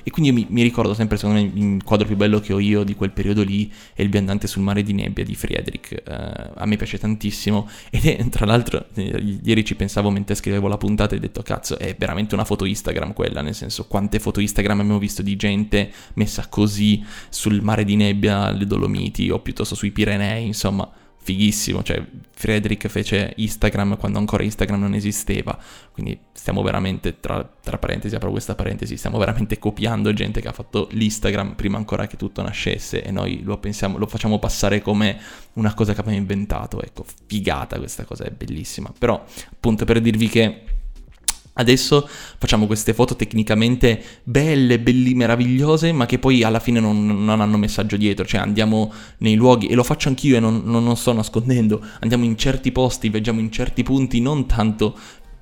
E 0.04 0.10
quindi 0.12 0.30
mi, 0.30 0.46
mi 0.48 0.62
ricordo 0.62 0.94
sempre, 0.94 1.16
secondo 1.16 1.40
me, 1.40 1.50
il 1.52 1.82
quadro 1.82 2.06
più 2.06 2.14
bello 2.14 2.38
che 2.38 2.52
ho 2.52 2.60
io 2.60 2.84
di 2.84 2.94
quel 2.94 3.10
periodo 3.10 3.42
lì 3.42 3.68
è 3.92 4.02
Il 4.02 4.08
viandante 4.08 4.46
sul 4.46 4.62
mare 4.62 4.84
di 4.84 4.92
nebbia 4.92 5.24
di 5.24 5.34
Friedrich. 5.34 5.90
Eh, 5.90 6.50
a 6.54 6.64
me 6.64 6.76
piace 6.76 6.96
tantissimo 6.96 7.68
ed 7.90 8.04
è, 8.04 8.28
tra 8.28 8.46
l'altro, 8.46 8.86
eh, 8.94 9.40
ieri 9.42 9.64
ci 9.64 9.74
pensavo 9.74 10.10
mentre 10.10 10.36
scrivevo 10.36 10.68
la 10.68 10.76
puntata 10.76 11.16
e 11.16 11.18
ho 11.18 11.20
detto, 11.20 11.42
cazzo, 11.42 11.76
è 11.76 11.96
veramente 11.98 12.34
una 12.34 12.44
foto 12.44 12.64
Instagram 12.64 13.14
quella, 13.14 13.42
nel 13.42 13.56
senso, 13.56 13.86
quante 13.88 14.20
foto 14.20 14.35
Instagram 14.40 14.80
abbiamo 14.80 14.98
visto 14.98 15.22
di 15.22 15.36
gente 15.36 15.90
messa 16.14 16.48
così 16.48 17.04
sul 17.28 17.62
mare 17.62 17.84
di 17.84 17.96
nebbia 17.96 18.44
alle 18.44 18.66
Dolomiti 18.66 19.30
o 19.30 19.40
piuttosto 19.40 19.74
sui 19.74 19.90
Pirenei, 19.90 20.46
insomma 20.46 20.90
fighissimo, 21.26 21.82
cioè 21.82 22.00
Frederick 22.30 22.86
fece 22.86 23.32
Instagram 23.34 23.96
quando 23.96 24.18
ancora 24.18 24.44
Instagram 24.44 24.78
non 24.78 24.94
esisteva, 24.94 25.58
quindi 25.90 26.16
stiamo 26.32 26.62
veramente, 26.62 27.18
tra, 27.18 27.42
tra, 27.60 27.78
parentesi, 27.78 28.14
apro 28.14 28.30
questa 28.30 28.54
parentesi, 28.54 28.96
stiamo 28.96 29.18
veramente 29.18 29.58
copiando 29.58 30.12
gente 30.12 30.40
che 30.40 30.46
ha 30.46 30.52
fatto 30.52 30.86
l'Instagram 30.92 31.54
prima 31.56 31.78
ancora 31.78 32.06
che 32.06 32.16
tutto 32.16 32.42
nascesse 32.42 33.02
e 33.02 33.10
noi 33.10 33.42
lo, 33.42 33.58
pensiamo, 33.58 33.98
lo 33.98 34.06
facciamo 34.06 34.38
passare 34.38 34.80
come 34.80 35.18
una 35.54 35.74
cosa 35.74 35.94
che 35.94 36.00
abbiamo 36.00 36.18
inventato, 36.18 36.80
ecco, 36.80 37.04
figata 37.26 37.76
questa 37.78 38.04
cosa, 38.04 38.22
è 38.22 38.30
bellissima, 38.30 38.92
però 38.96 39.20
appunto 39.50 39.84
per 39.84 40.00
dirvi 40.00 40.28
che 40.28 40.62
Adesso 41.58 42.06
facciamo 42.38 42.66
queste 42.66 42.92
foto 42.92 43.16
tecnicamente 43.16 44.02
belle, 44.24 44.78
belli, 44.78 45.14
meravigliose, 45.14 45.90
ma 45.92 46.04
che 46.04 46.18
poi 46.18 46.42
alla 46.42 46.60
fine 46.60 46.80
non, 46.80 47.24
non, 47.24 47.40
hanno 47.40 47.56
messaggio 47.56 47.96
dietro, 47.96 48.26
cioè 48.26 48.40
andiamo 48.40 48.92
nei 49.18 49.36
luoghi, 49.36 49.66
e 49.66 49.74
lo 49.74 49.82
faccio 49.82 50.08
anch'io 50.08 50.36
e 50.36 50.40
non, 50.40 50.62
non, 50.64 50.84
non 50.84 50.96
sto 50.96 51.12
nascondendo, 51.14 51.82
andiamo 52.00 52.24
in 52.24 52.36
certi 52.36 52.72
posti, 52.72 53.08
viaggiamo 53.08 53.40
in 53.40 53.50
certi 53.50 53.82
punti, 53.82 54.20
non 54.20 54.46
tanto 54.46 54.94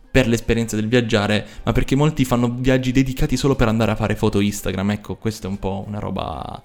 per 0.08 0.28
l'esperienza 0.28 0.76
del 0.76 0.86
viaggiare, 0.86 1.44
ma 1.64 1.72
perché 1.72 1.96
molti 1.96 2.24
fanno 2.24 2.54
viaggi 2.60 2.92
dedicati 2.92 3.36
solo 3.36 3.56
per 3.56 3.66
andare 3.66 3.90
a 3.90 3.96
fare 3.96 4.14
foto 4.14 4.38
Instagram, 4.38 4.92
ecco, 4.92 5.16
questa 5.16 5.48
è 5.48 5.50
un 5.50 5.58
po' 5.58 5.84
una 5.88 5.98
roba 5.98 6.62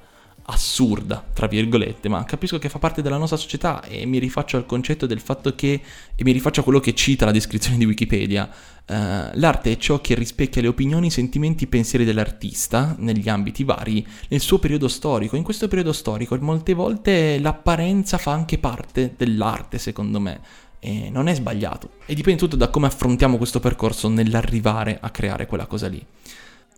assurda, 0.51 1.23
tra 1.33 1.47
virgolette, 1.47 2.09
ma 2.09 2.23
capisco 2.23 2.57
che 2.57 2.69
fa 2.69 2.79
parte 2.79 3.01
della 3.01 3.17
nostra 3.17 3.37
società 3.37 3.83
e 3.83 4.05
mi 4.05 4.19
rifaccio 4.19 4.57
al 4.57 4.65
concetto 4.65 5.05
del 5.05 5.19
fatto 5.19 5.53
che, 5.55 5.81
e 6.15 6.23
mi 6.23 6.31
rifaccio 6.31 6.61
a 6.61 6.63
quello 6.63 6.79
che 6.79 6.93
cita 6.93 7.25
la 7.25 7.31
descrizione 7.31 7.77
di 7.77 7.85
Wikipedia, 7.85 8.49
uh, 8.89 9.29
l'arte 9.33 9.71
è 9.71 9.77
ciò 9.77 10.01
che 10.01 10.15
rispecchia 10.15 10.61
le 10.61 10.67
opinioni, 10.67 11.07
i 11.07 11.11
sentimenti, 11.11 11.63
i 11.63 11.67
pensieri 11.67 12.03
dell'artista 12.03 12.95
negli 12.97 13.29
ambiti 13.29 13.63
vari 13.63 14.05
nel 14.27 14.41
suo 14.41 14.59
periodo 14.59 14.87
storico. 14.87 15.35
In 15.35 15.43
questo 15.43 15.67
periodo 15.67 15.93
storico 15.93 16.35
molte 16.41 16.73
volte 16.73 17.39
l'apparenza 17.39 18.17
fa 18.17 18.31
anche 18.31 18.57
parte 18.57 19.13
dell'arte, 19.15 19.77
secondo 19.77 20.19
me. 20.19 20.41
E 20.79 21.09
non 21.09 21.27
è 21.27 21.35
sbagliato. 21.35 21.91
E 22.05 22.13
dipende 22.13 22.39
tutto 22.39 22.55
da 22.55 22.69
come 22.69 22.87
affrontiamo 22.87 23.37
questo 23.37 23.59
percorso 23.59 24.07
nell'arrivare 24.09 24.97
a 24.99 25.09
creare 25.09 25.45
quella 25.45 25.65
cosa 25.65 25.87
lì. 25.87 26.03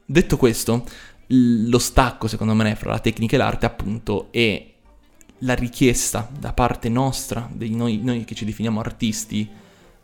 Detto 0.06 0.38
questo, 0.38 0.86
lo 1.28 1.80
stacco, 1.80 2.28
secondo 2.28 2.54
me, 2.54 2.76
fra 2.76 2.92
la 2.92 3.00
tecnica 3.00 3.36
e 3.36 3.40
l'arte, 3.40 3.66
appunto, 3.66 4.28
è 4.32 4.70
la 5.40 5.54
richiesta 5.54 6.30
da 6.38 6.54
parte 6.54 6.90
nostra, 6.90 7.50
di 7.52 7.76
noi, 7.76 8.00
noi 8.04 8.26
che 8.26 8.36
ci 8.36 8.46
definiamo 8.46 8.80
artisti, 8.80 9.50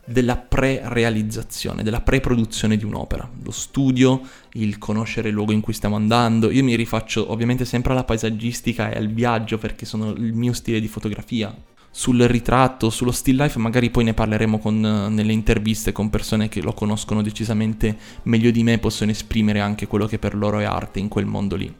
della 0.08 0.36
pre-realizzazione, 0.36 1.82
della 1.82 2.00
pre-produzione 2.00 2.76
di 2.76 2.84
un'opera, 2.84 3.28
lo 3.42 3.50
studio, 3.50 4.22
il 4.54 4.78
conoscere 4.78 5.28
il 5.28 5.34
luogo 5.34 5.52
in 5.52 5.60
cui 5.60 5.74
stiamo 5.74 5.96
andando. 5.96 6.50
Io 6.50 6.64
mi 6.64 6.74
rifaccio 6.74 7.30
ovviamente 7.30 7.64
sempre 7.64 7.92
alla 7.92 8.04
paesaggistica 8.04 8.90
e 8.90 8.96
al 8.96 9.08
viaggio 9.08 9.58
perché 9.58 9.84
sono 9.84 10.10
il 10.10 10.32
mio 10.32 10.52
stile 10.54 10.80
di 10.80 10.88
fotografia. 10.88 11.54
Sul 11.90 12.20
ritratto, 12.20 12.90
sullo 12.90 13.10
still 13.10 13.36
life, 13.36 13.58
magari 13.58 13.90
poi 13.90 14.04
ne 14.04 14.14
parleremo 14.14 14.58
con, 14.58 14.78
nelle 14.78 15.32
interviste 15.32 15.92
con 15.92 16.10
persone 16.10 16.48
che 16.48 16.62
lo 16.62 16.72
conoscono 16.72 17.22
decisamente 17.22 17.96
meglio 18.24 18.50
di 18.50 18.62
me, 18.62 18.78
possono 18.78 19.10
esprimere 19.10 19.60
anche 19.60 19.86
quello 19.86 20.06
che 20.06 20.18
per 20.18 20.34
loro 20.34 20.60
è 20.60 20.64
arte 20.64 21.00
in 21.00 21.08
quel 21.08 21.26
mondo 21.26 21.56
lì. 21.56 21.74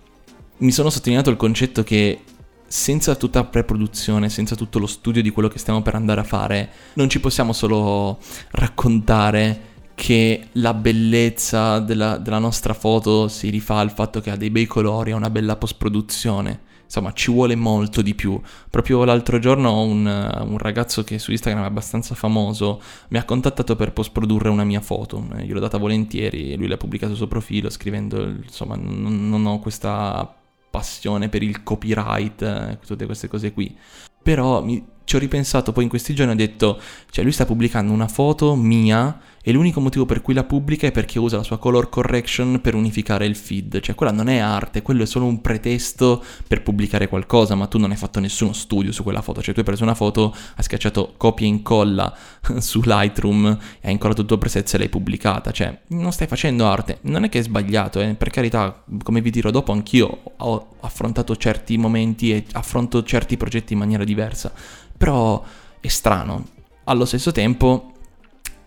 Mi 0.58 0.72
sono 0.72 0.90
sottolineato 0.90 1.30
il 1.30 1.36
concetto 1.36 1.84
che 1.84 2.20
senza 2.68 3.16
tutta 3.16 3.40
la 3.40 3.46
pre-produzione, 3.46 4.28
senza 4.28 4.54
tutto 4.54 4.78
lo 4.78 4.86
studio 4.86 5.22
di 5.22 5.30
quello 5.30 5.48
che 5.48 5.58
stiamo 5.58 5.82
per 5.82 5.94
andare 5.94 6.20
a 6.20 6.24
fare, 6.24 6.70
non 6.94 7.08
ci 7.08 7.18
possiamo 7.18 7.52
solo 7.52 8.18
raccontare 8.50 9.76
che 9.94 10.48
la 10.52 10.74
bellezza 10.74 11.80
della, 11.80 12.18
della 12.18 12.38
nostra 12.38 12.72
foto 12.72 13.26
si 13.26 13.48
rifà 13.48 13.78
al 13.78 13.90
fatto 13.90 14.20
che 14.20 14.30
ha 14.30 14.36
dei 14.36 14.50
bei 14.50 14.66
colori, 14.66 15.10
ha 15.10 15.16
una 15.16 15.30
bella 15.30 15.56
post-produzione. 15.56 16.66
Insomma, 16.84 17.12
ci 17.12 17.30
vuole 17.30 17.54
molto 17.54 18.00
di 18.00 18.14
più. 18.14 18.40
Proprio 18.70 19.04
l'altro 19.04 19.38
giorno 19.38 19.82
un, 19.82 20.06
un, 20.06 20.58
ragazzo 20.58 21.04
che 21.04 21.18
su 21.18 21.32
Instagram 21.32 21.64
è 21.64 21.66
abbastanza 21.66 22.14
famoso 22.14 22.80
mi 23.08 23.18
ha 23.18 23.24
contattato 23.24 23.76
per 23.76 23.92
post-produrre 23.92 24.48
una 24.48 24.64
mia 24.64 24.80
foto. 24.80 25.26
Gliel'ho 25.36 25.60
data 25.60 25.78
volentieri 25.78 26.56
lui 26.56 26.68
l'ha 26.68 26.76
pubblicato 26.76 27.14
sul 27.14 27.28
profilo 27.28 27.68
scrivendo, 27.68 28.22
insomma, 28.22 28.76
non, 28.76 29.28
non 29.28 29.44
ho 29.46 29.58
questa 29.58 30.32
passione 30.70 31.28
per 31.28 31.42
il 31.42 31.62
copyright, 31.62 32.42
eh, 32.42 32.78
tutte 32.86 33.06
queste 33.06 33.28
cose 33.28 33.52
qui. 33.52 33.76
Però 34.22 34.62
mi, 34.62 34.84
ci 35.08 35.16
ho 35.16 35.18
ripensato 35.18 35.72
poi 35.72 35.84
in 35.84 35.88
questi 35.88 36.14
giorni 36.14 36.32
ho 36.32 36.36
detto, 36.36 36.78
cioè 37.08 37.24
lui 37.24 37.32
sta 37.32 37.46
pubblicando 37.46 37.94
una 37.94 38.08
foto 38.08 38.54
mia 38.54 39.18
e 39.42 39.52
l'unico 39.52 39.80
motivo 39.80 40.04
per 40.04 40.20
cui 40.20 40.34
la 40.34 40.44
pubblica 40.44 40.86
è 40.86 40.92
perché 40.92 41.18
usa 41.18 41.38
la 41.38 41.42
sua 41.42 41.56
color 41.56 41.88
correction 41.88 42.60
per 42.60 42.74
unificare 42.74 43.24
il 43.24 43.34
feed, 43.34 43.80
cioè 43.80 43.94
quella 43.94 44.12
non 44.12 44.28
è 44.28 44.36
arte, 44.36 44.82
quello 44.82 45.04
è 45.04 45.06
solo 45.06 45.24
un 45.24 45.40
pretesto 45.40 46.22
per 46.46 46.62
pubblicare 46.62 47.08
qualcosa, 47.08 47.54
ma 47.54 47.66
tu 47.66 47.78
non 47.78 47.90
hai 47.90 47.96
fatto 47.96 48.20
nessuno 48.20 48.52
studio 48.52 48.92
su 48.92 49.02
quella 49.02 49.22
foto, 49.22 49.40
cioè 49.40 49.54
tu 49.54 49.60
hai 49.60 49.64
preso 49.64 49.82
una 49.82 49.94
foto, 49.94 50.34
hai 50.56 50.62
schiacciato 50.62 51.14
copia 51.16 51.46
e 51.46 51.48
incolla 51.48 52.14
su 52.58 52.82
Lightroom 52.84 53.58
e 53.80 53.86
hai 53.86 53.92
incollato 53.92 54.20
il 54.20 54.26
tuo 54.26 54.36
preset 54.36 54.74
e 54.74 54.76
l'hai 54.76 54.90
pubblicata, 54.90 55.50
cioè 55.52 55.80
non 55.88 56.12
stai 56.12 56.26
facendo 56.26 56.66
arte, 56.66 56.98
non 57.04 57.24
è 57.24 57.30
che 57.30 57.38
è 57.38 57.42
sbagliato, 57.42 58.00
eh? 58.00 58.12
per 58.12 58.28
carità, 58.28 58.84
come 59.02 59.22
vi 59.22 59.30
dirò 59.30 59.50
dopo, 59.50 59.72
anch'io 59.72 60.34
ho 60.36 60.76
affrontato 60.80 61.34
certi 61.36 61.78
momenti 61.78 62.34
e 62.34 62.44
affronto 62.52 63.02
certi 63.02 63.38
progetti 63.38 63.72
in 63.72 63.78
maniera 63.78 64.04
diversa, 64.04 64.52
però 64.98 65.42
è 65.80 65.88
strano. 65.88 66.44
Allo 66.84 67.04
stesso 67.06 67.32
tempo 67.32 67.92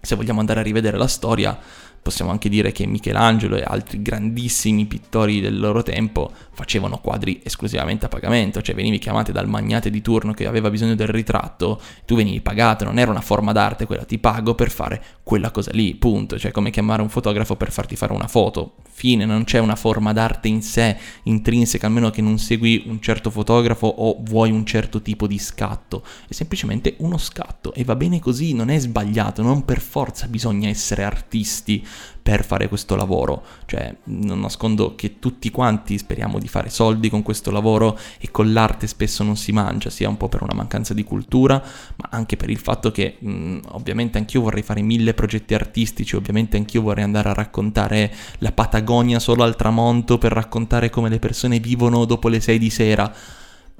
se 0.02 0.16
vogliamo 0.16 0.40
andare 0.40 0.62
a 0.62 0.64
rivedere 0.64 0.98
la 0.98 1.08
storia, 1.08 1.58
possiamo 2.02 2.32
anche 2.32 2.50
dire 2.50 2.72
che 2.72 2.86
Michelangelo 2.88 3.56
e 3.56 3.64
altri 3.66 4.02
grandissimi 4.02 4.86
pittori 4.86 5.40
del 5.40 5.60
loro 5.60 5.84
tempo 5.84 6.32
facevano 6.52 7.00
quadri 7.00 7.42
esclusivamente 7.44 8.06
a 8.06 8.10
pagamento, 8.10 8.62
cioè 8.62 8.76
venivi 8.76 8.98
chiamato 8.98 9.32
dal 9.32 9.48
magnate 9.48 9.90
di 9.90 10.02
turno 10.02 10.34
che 10.34 10.48
aveva 10.48 10.70
bisogno 10.70 10.96
del 10.96 11.08
ritratto, 11.08 11.80
tu 12.06 12.16
venivi 12.16 12.42
pagato, 12.42 12.86
non 12.86 12.98
era 12.98 13.12
una 13.12 13.22
forma 13.22 13.52
d'arte 13.52 13.86
quella, 13.86 14.04
ti 14.04 14.18
pago 14.18 14.56
per 14.56 14.72
fare 14.72 15.02
quella 15.24 15.52
cosa 15.52 15.72
lì, 15.74 15.94
punto, 15.96 16.40
cioè 16.40 16.52
come 16.52 16.72
chiamare 16.72 17.02
un 17.02 17.10
fotografo 17.10 17.56
per 17.56 17.72
farti 17.72 17.96
fare 17.96 18.14
una 18.14 18.28
foto, 18.28 18.76
fine, 18.90 19.26
non 19.26 19.44
c'è 19.44 19.60
una 19.60 19.76
forma 19.76 20.14
d'arte 20.14 20.48
in 20.48 20.62
sé 20.62 20.98
intrinseca, 21.24 21.88
almeno 21.88 22.10
che 22.10 22.22
non 22.22 22.38
segui 22.38 22.84
un 22.88 23.00
certo 23.02 23.30
fotografo 23.30 23.88
o 23.88 24.18
vuoi 24.22 24.52
un 24.52 24.66
certo 24.66 25.02
tipo 25.02 25.28
di 25.28 25.40
scatto, 25.40 26.04
è 26.28 26.34
semplicemente 26.34 26.96
uno 27.00 27.18
scatto 27.18 27.74
e 27.74 27.84
va 27.84 27.96
bene 27.96 28.20
così, 28.20 28.54
non 28.54 28.70
è 28.70 28.78
sbagliato, 28.78 29.42
non 29.42 29.66
per 29.66 29.80
forza 29.80 30.28
bisogna 30.28 30.68
essere 30.68 31.04
artisti 31.04 31.84
per 32.22 32.46
fare 32.46 32.68
questo 32.68 32.96
lavoro. 32.96 33.44
Cioè, 33.66 33.96
non 34.06 34.40
nascondo 34.40 34.96
che 34.96 35.20
tutti 35.20 35.50
quanti 35.50 35.98
speriamo 35.98 36.40
di 36.40 36.48
fare 36.48 36.70
soldi 36.70 37.10
con 37.10 37.24
questo 37.24 37.52
lavoro 37.52 37.98
e 38.20 38.30
con 38.32 38.54
l'arte 38.54 38.88
spesso 38.88 39.24
non 39.24 39.38
si 39.38 39.52
mangia, 39.52 39.90
sia 39.90 40.10
un 40.10 40.18
po' 40.18 40.30
per 40.30 40.44
una 40.44 40.54
mancanza 40.54 40.94
di 40.94 41.04
cultura, 41.04 41.62
ma 41.96 42.10
anche 42.12 42.38
per 42.38 42.50
il 42.50 42.60
fatto 42.60 42.92
che 42.92 43.18
mh, 43.20 43.60
ovviamente 43.70 44.18
anch'io 44.18 44.42
vorrei 44.42 44.64
fare 44.64 44.82
mille 44.82 45.14
progetti 45.14 45.54
artistici, 45.54 46.16
ovviamente 46.16 46.58
anch'io 46.58 46.82
vorrei 46.82 47.04
andare 47.04 47.30
a 47.30 47.34
raccontare 47.34 48.14
la 48.40 48.52
Patagonia 48.52 49.20
solo 49.20 49.44
al 49.44 49.56
tramonto 49.56 50.18
per 50.18 50.32
raccontare 50.32 50.90
come 50.90 51.10
le 51.10 51.20
persone 51.20 51.60
vivono 51.60 52.06
dopo 52.06 52.28
le 52.28 52.40
6 52.40 52.60
di 52.60 52.70
sera 52.70 53.14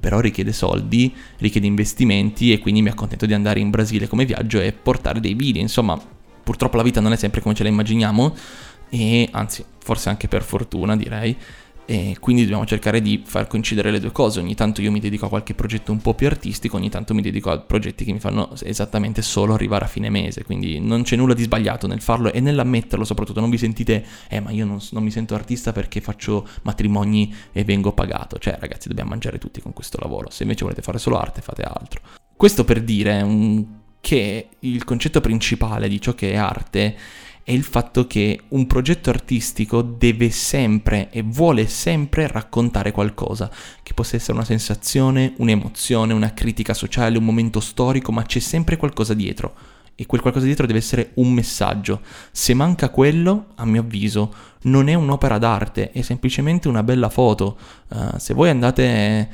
però 0.02 0.18
richiede 0.18 0.52
soldi, 0.52 1.14
richiede 1.38 1.68
investimenti 1.68 2.52
e 2.52 2.58
quindi 2.58 2.82
mi 2.82 2.88
accontento 2.88 3.24
di 3.24 3.34
andare 3.34 3.60
in 3.60 3.70
Brasile 3.70 4.08
come 4.08 4.24
viaggio 4.24 4.60
e 4.60 4.72
portare 4.72 5.20
dei 5.20 5.34
video, 5.34 5.62
insomma 5.62 5.96
purtroppo 6.42 6.76
la 6.76 6.82
vita 6.82 7.00
non 7.00 7.12
è 7.12 7.16
sempre 7.16 7.40
come 7.40 7.54
ce 7.54 7.62
la 7.62 7.68
immaginiamo 7.68 8.34
e 8.88 9.28
anzi 9.32 9.64
forse 9.78 10.08
anche 10.08 10.28
per 10.28 10.42
fortuna 10.42 10.96
direi 10.96 11.36
e 11.84 12.16
quindi 12.20 12.42
dobbiamo 12.42 12.64
cercare 12.64 13.02
di 13.02 13.22
far 13.24 13.48
coincidere 13.48 13.90
le 13.90 13.98
due 13.98 14.12
cose. 14.12 14.38
Ogni 14.38 14.54
tanto 14.54 14.80
io 14.80 14.90
mi 14.90 15.00
dedico 15.00 15.26
a 15.26 15.28
qualche 15.28 15.54
progetto 15.54 15.90
un 15.90 15.98
po' 15.98 16.14
più 16.14 16.26
artistico, 16.26 16.76
ogni 16.76 16.88
tanto 16.88 17.12
mi 17.12 17.22
dedico 17.22 17.50
a 17.50 17.58
progetti 17.58 18.04
che 18.04 18.12
mi 18.12 18.20
fanno 18.20 18.54
esattamente 18.62 19.20
solo 19.20 19.54
arrivare 19.54 19.84
a 19.84 19.88
fine 19.88 20.08
mese. 20.08 20.44
Quindi 20.44 20.78
non 20.78 21.02
c'è 21.02 21.16
nulla 21.16 21.34
di 21.34 21.42
sbagliato 21.42 21.86
nel 21.86 22.00
farlo 22.00 22.32
e 22.32 22.40
nell'ammetterlo 22.40 23.04
soprattutto. 23.04 23.40
Non 23.40 23.50
vi 23.50 23.58
sentite, 23.58 24.04
eh 24.28 24.40
ma 24.40 24.50
io 24.52 24.64
non, 24.64 24.78
non 24.92 25.02
mi 25.02 25.10
sento 25.10 25.34
artista 25.34 25.72
perché 25.72 26.00
faccio 26.00 26.46
matrimoni 26.62 27.34
e 27.52 27.64
vengo 27.64 27.92
pagato. 27.92 28.38
Cioè 28.38 28.56
ragazzi 28.60 28.88
dobbiamo 28.88 29.10
mangiare 29.10 29.38
tutti 29.38 29.60
con 29.60 29.72
questo 29.72 29.98
lavoro. 30.00 30.30
Se 30.30 30.44
invece 30.44 30.62
volete 30.62 30.82
fare 30.82 30.98
solo 30.98 31.18
arte 31.18 31.40
fate 31.40 31.62
altro. 31.62 32.00
Questo 32.36 32.64
per 32.64 32.80
dire 32.82 33.20
un 33.22 33.80
che 34.02 34.48
il 34.58 34.82
concetto 34.82 35.20
principale 35.20 35.86
di 35.86 36.00
ciò 36.00 36.12
che 36.12 36.32
è 36.32 36.36
arte 36.36 36.96
è 37.44 37.52
il 37.52 37.62
fatto 37.62 38.08
che 38.08 38.40
un 38.48 38.66
progetto 38.66 39.10
artistico 39.10 39.80
deve 39.80 40.28
sempre 40.30 41.08
e 41.10 41.22
vuole 41.22 41.68
sempre 41.68 42.26
raccontare 42.26 42.90
qualcosa, 42.90 43.48
che 43.80 43.94
possa 43.94 44.16
essere 44.16 44.32
una 44.32 44.44
sensazione, 44.44 45.34
un'emozione, 45.36 46.12
una 46.12 46.34
critica 46.34 46.74
sociale, 46.74 47.16
un 47.16 47.24
momento 47.24 47.60
storico, 47.60 48.10
ma 48.10 48.24
c'è 48.24 48.40
sempre 48.40 48.76
qualcosa 48.76 49.14
dietro 49.14 49.54
e 49.94 50.06
quel 50.06 50.20
qualcosa 50.20 50.46
dietro 50.46 50.66
deve 50.66 50.78
essere 50.78 51.10
un 51.14 51.32
messaggio. 51.32 52.00
Se 52.30 52.54
manca 52.54 52.88
quello, 52.88 53.48
a 53.56 53.64
mio 53.64 53.82
avviso, 53.82 54.34
non 54.62 54.88
è 54.88 54.94
un'opera 54.94 55.38
d'arte, 55.38 55.90
è 55.90 56.02
semplicemente 56.02 56.68
una 56.68 56.82
bella 56.82 57.08
foto. 57.08 57.58
Uh, 57.88 58.16
se 58.18 58.34
voi 58.34 58.48
andate, 58.48 59.28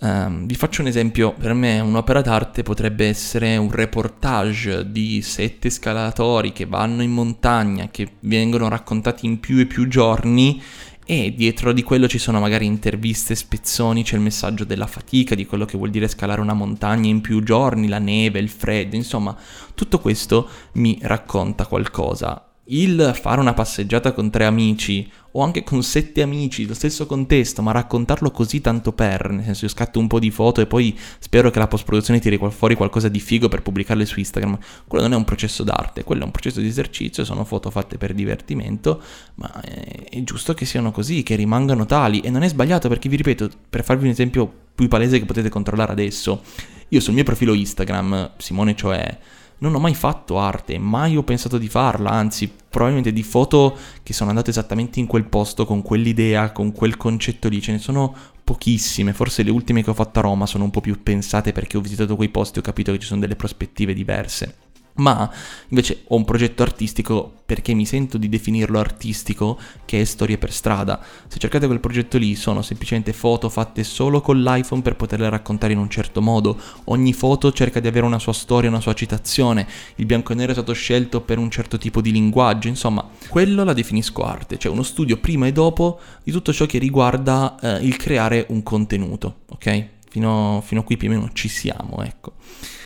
uh, 0.00 0.44
vi 0.44 0.54
faccio 0.54 0.82
un 0.82 0.88
esempio, 0.88 1.32
per 1.32 1.54
me 1.54 1.80
un'opera 1.80 2.20
d'arte 2.20 2.62
potrebbe 2.62 3.08
essere 3.08 3.56
un 3.56 3.70
reportage 3.70 4.90
di 4.90 5.22
sette 5.22 5.70
scalatori 5.70 6.52
che 6.52 6.66
vanno 6.66 7.02
in 7.02 7.10
montagna, 7.10 7.88
che 7.90 8.12
vengono 8.20 8.68
raccontati 8.68 9.26
in 9.26 9.40
più 9.40 9.58
e 9.58 9.66
più 9.66 9.88
giorni 9.88 10.62
e 11.08 11.32
dietro 11.36 11.72
di 11.72 11.84
quello 11.84 12.08
ci 12.08 12.18
sono 12.18 12.40
magari 12.40 12.66
interviste, 12.66 13.36
spezzoni, 13.36 14.02
c'è 14.02 14.16
il 14.16 14.22
messaggio 14.22 14.64
della 14.64 14.88
fatica, 14.88 15.36
di 15.36 15.46
quello 15.46 15.64
che 15.64 15.78
vuol 15.78 15.90
dire 15.90 16.08
scalare 16.08 16.40
una 16.40 16.52
montagna 16.52 17.08
in 17.08 17.20
più 17.20 17.44
giorni, 17.44 17.86
la 17.86 18.00
neve, 18.00 18.40
il 18.40 18.48
freddo, 18.48 18.96
insomma, 18.96 19.36
tutto 19.74 20.00
questo 20.00 20.48
mi 20.72 20.98
racconta 21.00 21.66
qualcosa 21.66 22.55
il 22.68 23.12
fare 23.20 23.40
una 23.40 23.54
passeggiata 23.54 24.12
con 24.12 24.30
tre 24.30 24.44
amici 24.44 25.08
o 25.32 25.42
anche 25.42 25.62
con 25.62 25.82
sette 25.82 26.22
amici, 26.22 26.66
lo 26.66 26.74
stesso 26.74 27.04
contesto, 27.06 27.60
ma 27.60 27.70
raccontarlo 27.70 28.30
così 28.30 28.62
tanto 28.62 28.92
per, 28.92 29.30
nel 29.30 29.44
senso 29.44 29.66
io 29.66 29.70
scatto 29.70 29.98
un 29.98 30.06
po' 30.06 30.18
di 30.18 30.30
foto 30.30 30.62
e 30.62 30.66
poi 30.66 30.98
spero 31.18 31.50
che 31.50 31.58
la 31.58 31.68
post-produzione 31.68 32.20
tiri 32.20 32.38
fuori 32.48 32.74
qualcosa 32.74 33.08
di 33.08 33.20
figo 33.20 33.48
per 33.48 33.60
pubblicarle 33.60 34.06
su 34.06 34.18
Instagram, 34.18 34.58
quello 34.88 35.04
non 35.04 35.12
è 35.12 35.16
un 35.16 35.24
processo 35.24 35.62
d'arte, 35.62 36.04
quello 36.04 36.22
è 36.22 36.24
un 36.24 36.30
processo 36.30 36.60
di 36.60 36.68
esercizio, 36.68 37.24
sono 37.24 37.44
foto 37.44 37.70
fatte 37.70 37.98
per 37.98 38.14
divertimento, 38.14 39.02
ma 39.34 39.60
è 39.60 40.22
giusto 40.22 40.54
che 40.54 40.64
siano 40.64 40.90
così, 40.90 41.22
che 41.22 41.34
rimangano 41.34 41.84
tali. 41.84 42.20
E 42.20 42.30
non 42.30 42.42
è 42.42 42.48
sbagliato 42.48 42.88
perché 42.88 43.10
vi 43.10 43.16
ripeto, 43.16 43.50
per 43.68 43.84
farvi 43.84 44.04
un 44.04 44.10
esempio 44.10 44.50
più 44.74 44.88
palese 44.88 45.18
che 45.18 45.26
potete 45.26 45.50
controllare 45.50 45.92
adesso, 45.92 46.42
io 46.88 47.00
sul 47.00 47.14
mio 47.14 47.24
profilo 47.24 47.52
Instagram, 47.52 48.32
Simone 48.38 48.74
cioè 48.74 49.18
non 49.58 49.74
ho 49.74 49.78
mai 49.78 49.94
fatto 49.94 50.38
arte, 50.38 50.78
mai 50.78 51.16
ho 51.16 51.22
pensato 51.22 51.58
di 51.58 51.68
farla, 51.68 52.10
anzi 52.10 52.50
probabilmente 52.68 53.12
di 53.12 53.22
foto 53.22 53.76
che 54.02 54.12
sono 54.12 54.30
andate 54.30 54.50
esattamente 54.50 55.00
in 55.00 55.06
quel 55.06 55.24
posto, 55.24 55.64
con 55.64 55.82
quell'idea, 55.82 56.52
con 56.52 56.72
quel 56.72 56.96
concetto 56.96 57.48
lì, 57.48 57.60
ce 57.60 57.72
ne 57.72 57.78
sono 57.78 58.14
pochissime, 58.44 59.12
forse 59.12 59.42
le 59.42 59.50
ultime 59.50 59.82
che 59.82 59.90
ho 59.90 59.94
fatto 59.94 60.18
a 60.18 60.22
Roma 60.22 60.46
sono 60.46 60.64
un 60.64 60.70
po' 60.70 60.80
più 60.80 61.02
pensate 61.02 61.52
perché 61.52 61.76
ho 61.76 61.80
visitato 61.80 62.16
quei 62.16 62.28
posti 62.28 62.58
e 62.58 62.60
ho 62.60 62.64
capito 62.64 62.92
che 62.92 62.98
ci 62.98 63.06
sono 63.06 63.20
delle 63.20 63.36
prospettive 63.36 63.94
diverse 63.94 64.65
ma 64.96 65.30
invece 65.68 66.02
ho 66.08 66.16
un 66.16 66.24
progetto 66.24 66.62
artistico 66.62 67.32
perché 67.46 67.74
mi 67.74 67.86
sento 67.86 68.18
di 68.18 68.28
definirlo 68.28 68.78
artistico 68.78 69.58
che 69.84 70.00
è 70.00 70.04
Storie 70.04 70.36
per 70.36 70.52
strada. 70.52 71.00
Se 71.28 71.38
cercate 71.38 71.66
quel 71.66 71.80
progetto 71.80 72.18
lì 72.18 72.34
sono 72.34 72.60
semplicemente 72.60 73.12
foto 73.12 73.48
fatte 73.48 73.84
solo 73.84 74.20
con 74.20 74.42
l'iPhone 74.42 74.82
per 74.82 74.96
poterle 74.96 75.28
raccontare 75.28 75.72
in 75.72 75.78
un 75.78 75.88
certo 75.88 76.20
modo. 76.20 76.58
Ogni 76.84 77.12
foto 77.12 77.52
cerca 77.52 77.78
di 77.78 77.86
avere 77.86 78.04
una 78.04 78.18
sua 78.18 78.32
storia, 78.32 78.68
una 78.68 78.80
sua 78.80 78.94
citazione. 78.94 79.66
Il 79.96 80.06
bianco 80.06 80.32
e 80.32 80.34
nero 80.34 80.50
è 80.50 80.54
stato 80.54 80.72
scelto 80.72 81.20
per 81.20 81.38
un 81.38 81.50
certo 81.50 81.78
tipo 81.78 82.00
di 82.00 82.10
linguaggio, 82.10 82.66
insomma, 82.66 83.08
quello 83.28 83.62
la 83.62 83.72
definisco 83.72 84.24
arte, 84.24 84.58
cioè 84.58 84.72
uno 84.72 84.82
studio 84.82 85.18
prima 85.18 85.46
e 85.46 85.52
dopo 85.52 86.00
di 86.24 86.32
tutto 86.32 86.52
ciò 86.52 86.66
che 86.66 86.78
riguarda 86.78 87.56
eh, 87.60 87.84
il 87.84 87.96
creare 87.96 88.46
un 88.48 88.62
contenuto, 88.64 89.42
ok? 89.50 89.94
Fino, 90.16 90.62
fino 90.64 90.80
a 90.80 90.84
qui 90.84 90.96
più 90.96 91.08
o 91.08 91.12
meno 91.12 91.30
ci 91.34 91.48
siamo, 91.48 92.02
ecco. 92.02 92.32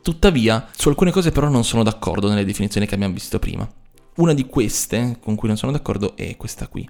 Tuttavia, 0.02 0.68
su 0.76 0.88
alcune 0.88 1.12
cose 1.12 1.30
però 1.30 1.48
non 1.48 1.62
sono 1.62 1.84
d'accordo 1.84 2.28
nelle 2.28 2.44
definizioni 2.44 2.86
che 2.86 2.94
abbiamo 2.94 3.14
visto 3.14 3.38
prima. 3.38 3.68
Una 4.16 4.34
di 4.34 4.46
queste 4.46 5.18
con 5.22 5.36
cui 5.36 5.46
non 5.46 5.56
sono 5.56 5.70
d'accordo 5.70 6.16
è 6.16 6.36
questa 6.36 6.66
qui. 6.66 6.86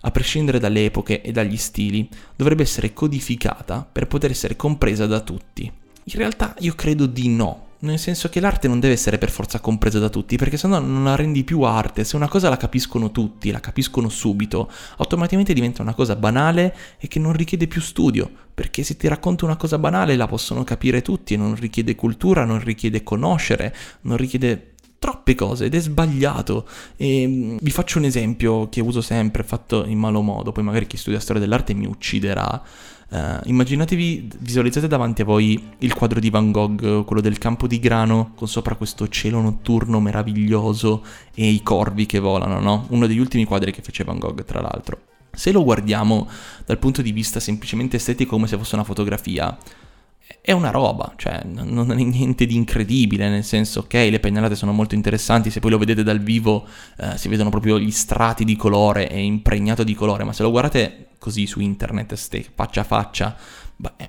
A 0.00 0.10
prescindere 0.10 0.58
dalle 0.58 0.86
epoche 0.86 1.22
e 1.22 1.30
dagli 1.30 1.56
stili, 1.56 2.08
dovrebbe 2.34 2.64
essere 2.64 2.92
codificata 2.92 3.86
per 3.90 4.08
poter 4.08 4.32
essere 4.32 4.56
compresa 4.56 5.06
da 5.06 5.20
tutti. 5.20 5.62
In 5.62 6.18
realtà 6.18 6.56
io 6.58 6.74
credo 6.74 7.06
di 7.06 7.28
no, 7.28 7.63
nel 7.84 7.98
senso 7.98 8.28
che 8.28 8.40
l'arte 8.40 8.68
non 8.68 8.80
deve 8.80 8.94
essere 8.94 9.18
per 9.18 9.30
forza 9.30 9.60
compresa 9.60 9.98
da 9.98 10.08
tutti, 10.08 10.36
perché 10.36 10.56
sennò 10.56 10.80
non 10.80 11.04
la 11.04 11.14
rendi 11.14 11.44
più 11.44 11.62
arte. 11.62 12.04
Se 12.04 12.16
una 12.16 12.28
cosa 12.28 12.48
la 12.48 12.56
capiscono 12.56 13.12
tutti, 13.12 13.50
la 13.50 13.60
capiscono 13.60 14.08
subito, 14.08 14.70
automaticamente 14.96 15.52
diventa 15.52 15.82
una 15.82 15.94
cosa 15.94 16.16
banale 16.16 16.74
e 16.98 17.06
che 17.08 17.18
non 17.18 17.32
richiede 17.32 17.66
più 17.66 17.80
studio, 17.80 18.30
perché 18.52 18.82
se 18.82 18.96
ti 18.96 19.06
racconto 19.08 19.44
una 19.44 19.56
cosa 19.56 19.78
banale 19.78 20.16
la 20.16 20.26
possono 20.26 20.64
capire 20.64 21.02
tutti 21.02 21.34
e 21.34 21.36
non 21.36 21.54
richiede 21.54 21.94
cultura, 21.94 22.44
non 22.44 22.62
richiede 22.62 23.02
conoscere, 23.02 23.74
non 24.02 24.16
richiede 24.16 24.73
troppe 25.04 25.34
cose 25.34 25.66
ed 25.66 25.74
è 25.74 25.80
sbagliato. 25.80 26.66
E 26.96 27.26
mm, 27.26 27.56
vi 27.60 27.70
faccio 27.70 27.98
un 27.98 28.04
esempio 28.04 28.70
che 28.70 28.80
uso 28.80 29.02
sempre, 29.02 29.42
fatto 29.42 29.84
in 29.84 29.98
malo 29.98 30.22
modo, 30.22 30.50
poi 30.50 30.64
magari 30.64 30.86
chi 30.86 30.96
studia 30.96 31.20
storia 31.20 31.42
dell'arte 31.42 31.74
mi 31.74 31.84
ucciderà. 31.84 32.62
Uh, 33.06 33.38
immaginatevi, 33.44 34.30
visualizzate 34.38 34.88
davanti 34.88 35.20
a 35.22 35.26
voi 35.26 35.62
il 35.78 35.94
quadro 35.94 36.18
di 36.20 36.30
Van 36.30 36.50
Gogh, 36.50 37.04
quello 37.04 37.20
del 37.20 37.36
campo 37.36 37.66
di 37.66 37.78
grano, 37.78 38.32
con 38.34 38.48
sopra 38.48 38.76
questo 38.76 39.06
cielo 39.08 39.42
notturno 39.42 40.00
meraviglioso 40.00 41.04
e 41.34 41.48
i 41.48 41.62
corvi 41.62 42.06
che 42.06 42.18
volano, 42.18 42.58
no? 42.58 42.86
Uno 42.88 43.06
degli 43.06 43.18
ultimi 43.18 43.44
quadri 43.44 43.72
che 43.72 43.82
fece 43.82 44.04
Van 44.04 44.18
Gogh, 44.18 44.42
tra 44.44 44.62
l'altro. 44.62 45.00
Se 45.30 45.52
lo 45.52 45.62
guardiamo 45.62 46.28
dal 46.64 46.78
punto 46.78 47.02
di 47.02 47.12
vista 47.12 47.40
semplicemente 47.40 47.96
estetico, 47.96 48.30
come 48.30 48.46
se 48.46 48.56
fosse 48.56 48.74
una 48.74 48.84
fotografia, 48.84 49.56
è 50.40 50.52
una 50.52 50.70
roba, 50.70 51.14
cioè 51.16 51.42
non 51.44 51.90
è 51.90 52.02
niente 52.02 52.46
di 52.46 52.54
incredibile, 52.54 53.28
nel 53.28 53.44
senso 53.44 53.80
ok, 53.80 53.94
le 53.94 54.20
pennellate 54.20 54.54
sono 54.54 54.72
molto 54.72 54.94
interessanti, 54.94 55.50
se 55.50 55.60
poi 55.60 55.70
lo 55.70 55.78
vedete 55.78 56.02
dal 56.02 56.20
vivo 56.20 56.66
eh, 56.98 57.16
si 57.16 57.28
vedono 57.28 57.50
proprio 57.50 57.78
gli 57.78 57.90
strati 57.90 58.44
di 58.44 58.56
colore, 58.56 59.08
è 59.08 59.16
impregnato 59.16 59.84
di 59.84 59.94
colore, 59.94 60.24
ma 60.24 60.32
se 60.32 60.42
lo 60.42 60.50
guardate 60.50 61.08
così 61.18 61.46
su 61.46 61.60
internet, 61.60 62.12
ste, 62.14 62.44
faccia 62.54 62.82
a 62.82 62.84
faccia, 62.84 63.36
è, 63.96 64.08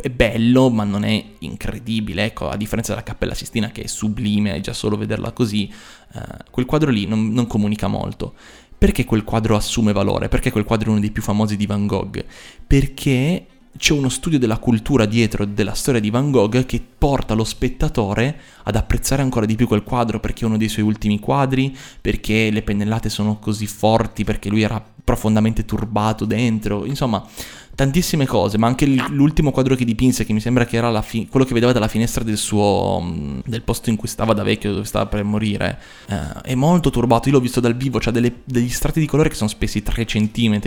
è 0.00 0.08
bello, 0.10 0.70
ma 0.70 0.84
non 0.84 1.04
è 1.04 1.22
incredibile, 1.40 2.24
ecco, 2.24 2.48
a 2.48 2.56
differenza 2.56 2.92
della 2.92 3.04
Cappella 3.04 3.34
Sistina 3.34 3.70
che 3.70 3.82
è 3.82 3.86
sublime, 3.86 4.60
già 4.60 4.72
solo 4.72 4.96
vederla 4.96 5.32
così, 5.32 5.70
eh, 6.14 6.20
quel 6.50 6.64
quadro 6.64 6.90
lì 6.90 7.06
non, 7.06 7.30
non 7.32 7.46
comunica 7.46 7.88
molto. 7.88 8.34
Perché 8.76 9.04
quel 9.04 9.24
quadro 9.24 9.56
assume 9.56 9.92
valore? 9.92 10.28
Perché 10.28 10.50
quel 10.50 10.64
quadro 10.64 10.88
è 10.88 10.90
uno 10.90 11.00
dei 11.00 11.10
più 11.10 11.22
famosi 11.22 11.56
di 11.56 11.64
Van 11.64 11.86
Gogh? 11.86 12.22
Perché 12.66 13.46
c'è 13.76 13.92
uno 13.92 14.08
studio 14.08 14.38
della 14.38 14.58
cultura 14.58 15.04
dietro 15.04 15.44
della 15.44 15.74
storia 15.74 16.00
di 16.00 16.10
Van 16.10 16.30
Gogh 16.30 16.64
che 16.64 16.82
porta 16.96 17.34
lo 17.34 17.44
spettatore 17.44 18.40
ad 18.62 18.76
apprezzare 18.76 19.22
ancora 19.22 19.46
di 19.46 19.56
più 19.56 19.66
quel 19.66 19.82
quadro 19.82 20.20
perché 20.20 20.44
è 20.44 20.46
uno 20.46 20.56
dei 20.56 20.68
suoi 20.68 20.84
ultimi 20.84 21.18
quadri, 21.18 21.76
perché 22.00 22.50
le 22.50 22.62
pennellate 22.62 23.08
sono 23.08 23.38
così 23.38 23.66
forti, 23.66 24.24
perché 24.24 24.48
lui 24.48 24.62
era 24.62 24.82
profondamente 25.04 25.64
turbato 25.64 26.24
dentro, 26.24 26.84
insomma 26.86 27.26
tantissime 27.74 28.24
cose, 28.24 28.56
ma 28.56 28.68
anche 28.68 28.86
l'ultimo 28.86 29.50
quadro 29.50 29.74
che 29.74 29.84
dipinse, 29.84 30.24
che 30.24 30.32
mi 30.32 30.40
sembra 30.40 30.64
che 30.64 30.76
era 30.76 31.02
fi- 31.02 31.26
quello 31.28 31.44
che 31.44 31.54
vedeva 31.54 31.72
dalla 31.72 31.88
finestra 31.88 32.22
del 32.22 32.36
suo 32.36 33.02
del 33.44 33.62
posto 33.62 33.90
in 33.90 33.96
cui 33.96 34.06
stava 34.06 34.32
da 34.32 34.44
vecchio, 34.44 34.72
dove 34.72 34.84
stava 34.84 35.06
per 35.06 35.24
morire, 35.24 35.80
eh, 36.08 36.40
è 36.42 36.54
molto 36.54 36.90
turbato. 36.90 37.28
Io 37.28 37.34
l'ho 37.34 37.40
visto 37.40 37.58
dal 37.58 37.74
vivo, 37.74 38.00
ha 38.02 38.10
delle, 38.12 38.42
degli 38.44 38.68
strati 38.68 39.00
di 39.00 39.06
colore 39.06 39.28
che 39.28 39.34
sono 39.34 39.50
spessi 39.50 39.82
3 39.82 40.04
cm, 40.04 40.60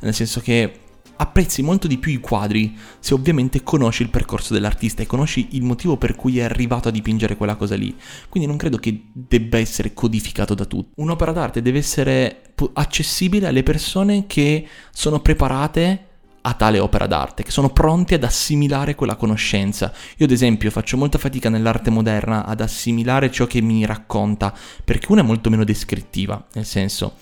nel 0.00 0.14
senso 0.14 0.40
che 0.40 0.80
apprezzi 1.16 1.62
molto 1.62 1.86
di 1.86 1.98
più 1.98 2.12
i 2.12 2.20
quadri 2.20 2.76
se 2.98 3.14
ovviamente 3.14 3.62
conosci 3.62 4.02
il 4.02 4.10
percorso 4.10 4.52
dell'artista 4.52 5.02
e 5.02 5.06
conosci 5.06 5.48
il 5.52 5.62
motivo 5.62 5.96
per 5.96 6.14
cui 6.14 6.38
è 6.38 6.42
arrivato 6.42 6.88
a 6.88 6.92
dipingere 6.92 7.36
quella 7.36 7.56
cosa 7.56 7.74
lì. 7.74 7.94
Quindi 8.28 8.48
non 8.48 8.58
credo 8.58 8.78
che 8.78 9.06
debba 9.12 9.58
essere 9.58 9.94
codificato 9.94 10.54
da 10.54 10.64
tutti. 10.64 10.92
Un'opera 10.96 11.32
d'arte 11.32 11.62
deve 11.62 11.78
essere 11.78 12.52
accessibile 12.74 13.46
alle 13.46 13.62
persone 13.62 14.26
che 14.26 14.66
sono 14.90 15.20
preparate 15.20 16.06
a 16.42 16.54
tale 16.54 16.78
opera 16.78 17.08
d'arte, 17.08 17.42
che 17.42 17.50
sono 17.50 17.70
pronti 17.70 18.14
ad 18.14 18.22
assimilare 18.22 18.94
quella 18.94 19.16
conoscenza. 19.16 19.92
Io 20.18 20.26
ad 20.26 20.30
esempio 20.30 20.70
faccio 20.70 20.96
molta 20.96 21.18
fatica 21.18 21.48
nell'arte 21.48 21.90
moderna 21.90 22.46
ad 22.46 22.60
assimilare 22.60 23.32
ciò 23.32 23.46
che 23.46 23.60
mi 23.60 23.84
racconta, 23.84 24.54
perché 24.84 25.10
una 25.10 25.22
è 25.22 25.24
molto 25.24 25.50
meno 25.50 25.64
descrittiva, 25.64 26.46
nel 26.52 26.64
senso 26.64 27.14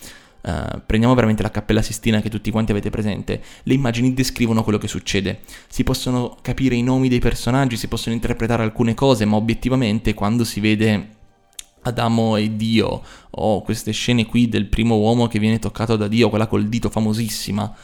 Uh, 0.44 0.83
prendiamo 0.85 1.14
veramente 1.14 1.42
la 1.42 1.50
Cappella 1.50 1.80
Sistina 1.80 2.20
che 2.20 2.28
tutti 2.28 2.50
quanti 2.50 2.70
avete 2.70 2.90
presente, 2.90 3.42
le 3.62 3.72
immagini 3.72 4.12
descrivono 4.12 4.62
quello 4.62 4.76
che 4.76 4.88
succede, 4.88 5.40
si 5.68 5.85
possono 5.85 6.37
capire 6.42 6.74
i 6.74 6.83
nomi 6.83 7.09
dei 7.09 7.18
personaggi, 7.18 7.78
si 7.78 7.88
possono 7.88 8.14
interpretare 8.14 8.62
alcune 8.62 8.92
cose, 8.92 9.24
ma 9.24 9.37
obiettivamente 9.37 10.12
quando 10.12 10.44
si 10.44 10.61
vede 10.61 11.09
Adamo 11.80 12.37
e 12.37 12.57
Dio 12.57 13.02
o 13.30 13.62
queste 13.62 13.92
scene 13.92 14.26
qui 14.26 14.48
del 14.48 14.66
primo 14.66 14.96
uomo 14.96 15.28
che 15.28 15.38
viene 15.38 15.59
toccato 15.59 15.96
da 15.96 16.09
Dio, 16.09 16.28
quella 16.28 16.46
col 16.46 16.68
dito 16.68 16.90
famosissima, 16.90 17.74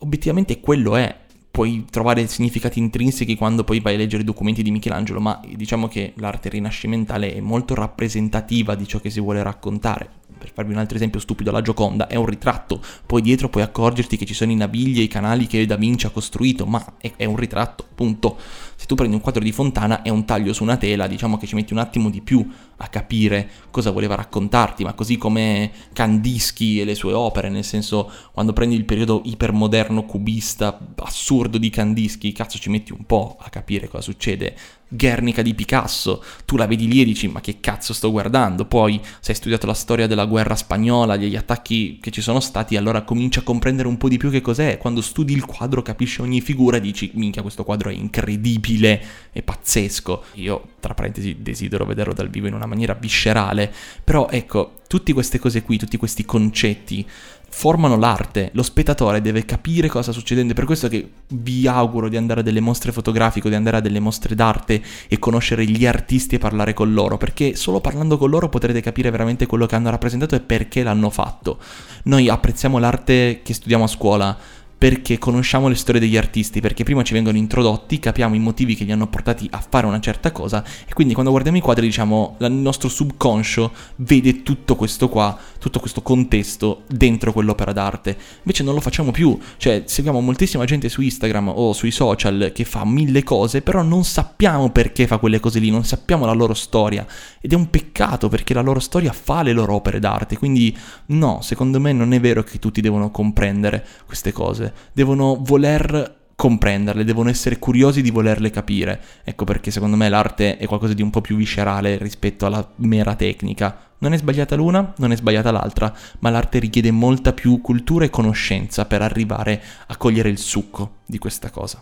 obiettivamente 0.00 0.60
quello 0.60 0.96
è. 0.96 1.20
Puoi 1.52 1.84
trovare 1.90 2.26
significati 2.28 2.78
intrinseci 2.78 3.36
quando 3.36 3.62
poi 3.62 3.80
vai 3.80 3.94
a 3.94 3.98
leggere 3.98 4.22
i 4.22 4.24
documenti 4.24 4.62
di 4.62 4.70
Michelangelo, 4.70 5.20
ma 5.20 5.38
diciamo 5.54 5.86
che 5.86 6.14
l'arte 6.16 6.48
rinascimentale 6.48 7.34
è 7.34 7.40
molto 7.40 7.74
rappresentativa 7.74 8.74
di 8.74 8.88
ciò 8.88 9.00
che 9.00 9.10
si 9.10 9.20
vuole 9.20 9.42
raccontare. 9.42 10.08
Per 10.38 10.50
farvi 10.50 10.72
un 10.72 10.78
altro 10.78 10.96
esempio 10.96 11.20
stupido, 11.20 11.50
la 11.50 11.60
Gioconda 11.60 12.06
è 12.06 12.16
un 12.16 12.24
ritratto, 12.24 12.80
poi 13.04 13.20
dietro 13.20 13.50
puoi 13.50 13.62
accorgerti 13.62 14.16
che 14.16 14.24
ci 14.24 14.32
sono 14.32 14.50
i 14.50 14.56
navigli 14.56 15.00
e 15.00 15.02
i 15.02 15.08
canali 15.08 15.46
che 15.46 15.66
Da 15.66 15.76
Vinci 15.76 16.06
ha 16.06 16.10
costruito, 16.10 16.64
ma 16.64 16.94
è, 16.98 17.12
è 17.16 17.26
un 17.26 17.36
ritratto, 17.36 17.86
punto. 17.94 18.38
Se 18.74 18.86
tu 18.86 18.94
prendi 18.94 19.14
un 19.14 19.20
quadro 19.20 19.44
di 19.44 19.52
Fontana 19.52 20.00
è 20.00 20.08
un 20.08 20.24
taglio 20.24 20.54
su 20.54 20.62
una 20.62 20.78
tela, 20.78 21.06
diciamo 21.06 21.36
che 21.36 21.46
ci 21.46 21.54
metti 21.54 21.74
un 21.74 21.80
attimo 21.80 22.08
di 22.08 22.22
più 22.22 22.48
a 22.76 22.88
capire 22.88 23.48
cosa 23.70 23.90
voleva 23.90 24.14
raccontarti, 24.14 24.84
ma 24.84 24.94
così 24.94 25.16
come 25.16 25.70
Kandinsky 25.92 26.80
e 26.80 26.84
le 26.84 26.94
sue 26.94 27.12
opere, 27.12 27.48
nel 27.48 27.64
senso 27.64 28.10
quando 28.32 28.52
prendi 28.52 28.74
il 28.74 28.84
periodo 28.84 29.22
ipermoderno 29.24 30.04
cubista 30.04 30.78
assurdo 30.96 31.58
di 31.58 31.70
Kandinsky, 31.70 32.32
cazzo 32.32 32.58
ci 32.58 32.70
metti 32.70 32.92
un 32.92 33.04
po' 33.06 33.36
a 33.40 33.48
capire 33.48 33.88
cosa 33.88 34.02
succede 34.02 34.56
Guernica 34.94 35.40
di 35.40 35.54
Picasso, 35.54 36.22
tu 36.44 36.56
la 36.56 36.66
vedi 36.66 36.86
lì 36.86 37.00
e 37.00 37.04
dici 37.04 37.26
ma 37.26 37.40
che 37.40 37.60
cazzo 37.60 37.94
sto 37.94 38.10
guardando, 38.10 38.66
poi 38.66 39.00
se 39.20 39.30
hai 39.30 39.36
studiato 39.36 39.66
la 39.66 39.72
storia 39.72 40.06
della 40.06 40.26
guerra 40.26 40.54
spagnola, 40.54 41.16
degli 41.16 41.34
attacchi 41.34 41.98
che 41.98 42.10
ci 42.10 42.20
sono 42.20 42.40
stati, 42.40 42.76
allora 42.76 43.00
cominci 43.02 43.38
a 43.38 43.42
comprendere 43.42 43.88
un 43.88 43.96
po' 43.96 44.10
di 44.10 44.18
più 44.18 44.30
che 44.30 44.42
cos'è, 44.42 44.76
quando 44.76 45.00
studi 45.00 45.32
il 45.32 45.46
quadro 45.46 45.80
capisci 45.80 46.20
ogni 46.20 46.42
figura 46.42 46.76
e 46.76 46.80
dici 46.80 47.10
minchia 47.14 47.40
questo 47.40 47.64
quadro 47.64 47.88
è 47.88 47.94
incredibile, 47.94 49.02
è 49.32 49.40
pazzesco, 49.40 50.24
io 50.34 50.68
tra 50.78 50.92
parentesi 50.92 51.36
desidero 51.40 51.86
vederlo 51.86 52.12
dal 52.12 52.28
vivo 52.28 52.48
in 52.48 52.54
una 52.54 52.66
maniera 52.66 52.92
viscerale, 52.92 53.72
però 54.04 54.28
ecco, 54.28 54.80
tutte 54.88 55.14
queste 55.14 55.38
cose 55.38 55.62
qui, 55.62 55.78
tutti 55.78 55.96
questi 55.96 56.26
concetti 56.26 57.06
formano 57.54 57.96
l'arte, 57.96 58.48
lo 58.54 58.62
spettatore 58.62 59.20
deve 59.20 59.44
capire 59.44 59.86
cosa 59.86 60.04
sta 60.04 60.12
succedendo, 60.12 60.52
è 60.52 60.56
per 60.56 60.64
questo 60.64 60.88
che 60.88 61.10
vi 61.28 61.68
auguro 61.68 62.08
di 62.08 62.16
andare 62.16 62.40
a 62.40 62.42
delle 62.42 62.60
mostre 62.60 62.92
fotografiche, 62.92 63.50
di 63.50 63.54
andare 63.54 63.76
a 63.76 63.80
delle 63.80 64.00
mostre 64.00 64.34
d'arte 64.34 64.82
e 65.06 65.18
conoscere 65.18 65.66
gli 65.66 65.86
artisti 65.86 66.36
e 66.36 66.38
parlare 66.38 66.72
con 66.72 66.92
loro, 66.94 67.18
perché 67.18 67.54
solo 67.54 67.80
parlando 67.80 68.16
con 68.16 68.30
loro 68.30 68.48
potrete 68.48 68.80
capire 68.80 69.10
veramente 69.10 69.46
quello 69.46 69.66
che 69.66 69.74
hanno 69.76 69.90
rappresentato 69.90 70.34
e 70.34 70.40
perché 70.40 70.82
l'hanno 70.82 71.10
fatto. 71.10 71.58
Noi 72.04 72.28
apprezziamo 72.30 72.78
l'arte 72.78 73.42
che 73.44 73.52
studiamo 73.52 73.84
a 73.84 73.88
scuola, 73.88 74.36
perché 74.82 75.16
conosciamo 75.16 75.68
le 75.68 75.76
storie 75.76 76.00
degli 76.00 76.16
artisti, 76.16 76.60
perché 76.60 76.82
prima 76.82 77.04
ci 77.04 77.12
vengono 77.12 77.36
introdotti, 77.36 78.00
capiamo 78.00 78.34
i 78.34 78.40
motivi 78.40 78.74
che 78.74 78.82
li 78.82 78.90
hanno 78.90 79.06
portati 79.06 79.46
a 79.52 79.64
fare 79.64 79.86
una 79.86 80.00
certa 80.00 80.32
cosa 80.32 80.64
e 80.84 80.92
quindi 80.92 81.12
quando 81.12 81.30
guardiamo 81.30 81.56
i 81.56 81.60
quadri 81.60 81.86
diciamo 81.86 82.34
il 82.40 82.50
nostro 82.50 82.88
subconscio 82.88 83.72
vede 83.98 84.42
tutto 84.42 84.74
questo 84.74 85.08
qua, 85.08 85.38
tutto 85.60 85.78
questo 85.78 86.02
contesto 86.02 86.82
dentro 86.88 87.32
quell'opera 87.32 87.72
d'arte. 87.72 88.18
Invece 88.38 88.64
non 88.64 88.74
lo 88.74 88.80
facciamo 88.80 89.12
più, 89.12 89.38
cioè 89.56 89.84
seguiamo 89.86 90.18
moltissima 90.18 90.64
gente 90.64 90.88
su 90.88 91.00
Instagram 91.00 91.52
o 91.54 91.72
sui 91.74 91.92
social 91.92 92.50
che 92.52 92.64
fa 92.64 92.84
mille 92.84 93.22
cose, 93.22 93.62
però 93.62 93.82
non 93.82 94.02
sappiamo 94.02 94.70
perché 94.70 95.06
fa 95.06 95.18
quelle 95.18 95.38
cose 95.38 95.60
lì, 95.60 95.70
non 95.70 95.84
sappiamo 95.84 96.26
la 96.26 96.32
loro 96.32 96.54
storia. 96.54 97.06
Ed 97.40 97.52
è 97.52 97.54
un 97.54 97.70
peccato 97.70 98.28
perché 98.28 98.52
la 98.52 98.62
loro 98.62 98.80
storia 98.80 99.12
fa 99.12 99.42
le 99.42 99.52
loro 99.52 99.74
opere 99.74 100.00
d'arte, 100.00 100.36
quindi 100.36 100.76
no, 101.06 101.38
secondo 101.40 101.78
me 101.78 101.92
non 101.92 102.12
è 102.12 102.18
vero 102.18 102.42
che 102.42 102.58
tutti 102.58 102.80
devono 102.80 103.12
comprendere 103.12 103.86
queste 104.06 104.32
cose 104.32 104.70
devono 104.92 105.38
voler 105.40 106.20
comprenderle, 106.34 107.04
devono 107.04 107.28
essere 107.28 107.58
curiosi 107.58 108.02
di 108.02 108.10
volerle 108.10 108.50
capire. 108.50 109.00
Ecco 109.22 109.44
perché 109.44 109.70
secondo 109.70 109.96
me 109.96 110.08
l'arte 110.08 110.56
è 110.56 110.66
qualcosa 110.66 110.92
di 110.92 111.02
un 111.02 111.10
po' 111.10 111.20
più 111.20 111.36
viscerale 111.36 111.98
rispetto 111.98 112.46
alla 112.46 112.68
mera 112.76 113.14
tecnica. 113.14 113.90
Non 113.98 114.12
è 114.12 114.18
sbagliata 114.18 114.56
l'una, 114.56 114.92
non 114.96 115.12
è 115.12 115.16
sbagliata 115.16 115.52
l'altra, 115.52 115.94
ma 116.18 116.30
l'arte 116.30 116.58
richiede 116.58 116.90
molta 116.90 117.32
più 117.32 117.60
cultura 117.60 118.04
e 118.04 118.10
conoscenza 118.10 118.86
per 118.86 119.02
arrivare 119.02 119.62
a 119.86 119.96
cogliere 119.96 120.30
il 120.30 120.38
succo 120.38 120.96
di 121.06 121.18
questa 121.18 121.50
cosa. 121.50 121.78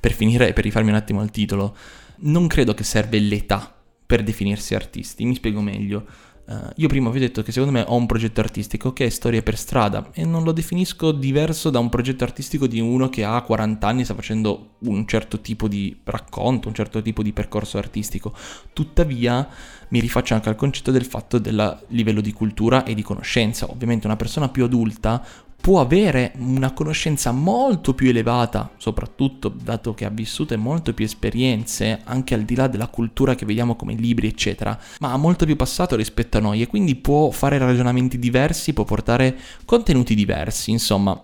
Per 0.00 0.12
finire 0.12 0.48
e 0.48 0.52
per 0.54 0.64
rifarmi 0.64 0.90
un 0.90 0.96
attimo 0.96 1.20
al 1.20 1.30
titolo, 1.30 1.76
non 2.22 2.48
credo 2.48 2.74
che 2.74 2.82
serve 2.82 3.20
l'età 3.20 3.72
per 4.04 4.24
definirsi 4.24 4.74
artisti, 4.74 5.24
mi 5.24 5.36
spiego 5.36 5.60
meglio. 5.60 6.04
Uh, 6.50 6.68
io 6.76 6.88
prima 6.88 7.10
vi 7.10 7.18
ho 7.18 7.20
detto 7.20 7.44
che 7.44 7.52
secondo 7.52 7.72
me 7.72 7.84
ho 7.86 7.94
un 7.94 8.06
progetto 8.06 8.40
artistico 8.40 8.92
che 8.92 9.06
è 9.06 9.08
Storie 9.08 9.40
per 9.40 9.56
strada 9.56 10.10
e 10.12 10.24
non 10.24 10.42
lo 10.42 10.50
definisco 10.50 11.12
diverso 11.12 11.70
da 11.70 11.78
un 11.78 11.88
progetto 11.88 12.24
artistico 12.24 12.66
di 12.66 12.80
uno 12.80 13.08
che 13.08 13.22
ha 13.22 13.40
40 13.40 13.86
anni 13.86 14.00
e 14.00 14.04
sta 14.04 14.14
facendo 14.14 14.78
un 14.80 15.06
certo 15.06 15.40
tipo 15.40 15.68
di 15.68 16.00
racconto, 16.02 16.66
un 16.66 16.74
certo 16.74 17.00
tipo 17.02 17.22
di 17.22 17.32
percorso 17.32 17.78
artistico. 17.78 18.34
Tuttavia 18.72 19.48
mi 19.90 20.00
rifaccio 20.00 20.34
anche 20.34 20.48
al 20.48 20.56
concetto 20.56 20.90
del 20.90 21.04
fatto 21.04 21.38
del 21.38 21.84
livello 21.90 22.20
di 22.20 22.32
cultura 22.32 22.82
e 22.82 22.94
di 22.94 23.02
conoscenza. 23.02 23.70
Ovviamente 23.70 24.08
una 24.08 24.16
persona 24.16 24.48
più 24.48 24.64
adulta 24.64 25.24
può 25.60 25.80
avere 25.80 26.32
una 26.38 26.72
conoscenza 26.72 27.32
molto 27.32 27.94
più 27.94 28.08
elevata, 28.08 28.70
soprattutto 28.78 29.48
dato 29.48 29.92
che 29.92 30.06
ha 30.06 30.10
vissuto 30.10 30.56
molto 30.58 30.94
più 30.94 31.04
esperienze, 31.04 32.00
anche 32.04 32.34
al 32.34 32.42
di 32.42 32.54
là 32.54 32.66
della 32.66 32.88
cultura 32.88 33.34
che 33.34 33.44
vediamo 33.44 33.76
come 33.76 33.94
libri, 33.94 34.26
eccetera, 34.26 34.78
ma 35.00 35.12
ha 35.12 35.16
molto 35.18 35.44
più 35.44 35.56
passato 35.56 35.96
rispetto 35.96 36.38
a 36.38 36.40
noi 36.40 36.62
e 36.62 36.66
quindi 36.66 36.96
può 36.96 37.30
fare 37.30 37.58
ragionamenti 37.58 38.18
diversi, 38.18 38.72
può 38.72 38.84
portare 38.84 39.36
contenuti 39.64 40.14
diversi, 40.14 40.70
insomma. 40.70 41.22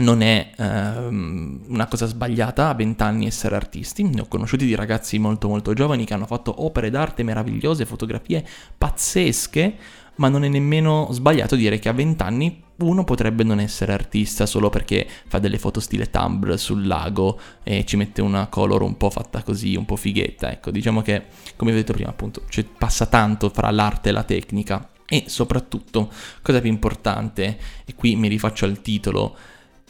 Non 0.00 0.22
è 0.22 0.52
ehm, 0.56 1.62
una 1.66 1.86
cosa 1.88 2.06
sbagliata 2.06 2.68
a 2.68 2.74
20 2.74 3.02
anni 3.02 3.26
essere 3.26 3.56
artisti, 3.56 4.04
ne 4.04 4.20
ho 4.20 4.26
conosciuti 4.28 4.64
di 4.64 4.76
ragazzi 4.76 5.18
molto 5.18 5.48
molto 5.48 5.72
giovani 5.72 6.04
che 6.04 6.14
hanno 6.14 6.26
fatto 6.26 6.62
opere 6.64 6.88
d'arte 6.88 7.24
meravigliose, 7.24 7.84
fotografie 7.84 8.46
pazzesche, 8.78 9.76
ma 10.16 10.28
non 10.28 10.44
è 10.44 10.48
nemmeno 10.48 11.08
sbagliato 11.10 11.56
dire 11.56 11.80
che 11.80 11.88
a 11.88 11.92
20 11.92 12.22
anni 12.22 12.62
uno 12.78 13.04
potrebbe 13.04 13.42
non 13.42 13.58
essere 13.60 13.92
artista 13.92 14.46
solo 14.46 14.70
perché 14.70 15.06
fa 15.26 15.38
delle 15.38 15.58
foto 15.58 15.80
stile 15.80 16.10
Tumblr 16.10 16.58
sul 16.58 16.86
lago 16.86 17.38
e 17.62 17.84
ci 17.84 17.96
mette 17.96 18.22
una 18.22 18.46
color 18.46 18.82
un 18.82 18.96
po' 18.96 19.10
fatta 19.10 19.42
così, 19.42 19.74
un 19.74 19.84
po' 19.84 19.96
fighetta. 19.96 20.50
Ecco, 20.52 20.70
diciamo 20.70 21.02
che, 21.02 21.24
come 21.56 21.72
vi 21.72 21.78
ho 21.78 21.80
detto 21.80 21.92
prima, 21.92 22.10
appunto, 22.10 22.42
cioè, 22.48 22.64
passa 22.64 23.06
tanto 23.06 23.48
fra 23.48 23.70
l'arte 23.70 24.10
e 24.10 24.12
la 24.12 24.22
tecnica. 24.22 24.90
E 25.10 25.24
soprattutto, 25.26 26.10
cosa 26.42 26.60
più 26.60 26.70
importante, 26.70 27.58
e 27.84 27.94
qui 27.94 28.14
mi 28.14 28.28
rifaccio 28.28 28.66
al 28.66 28.80
titolo, 28.82 29.36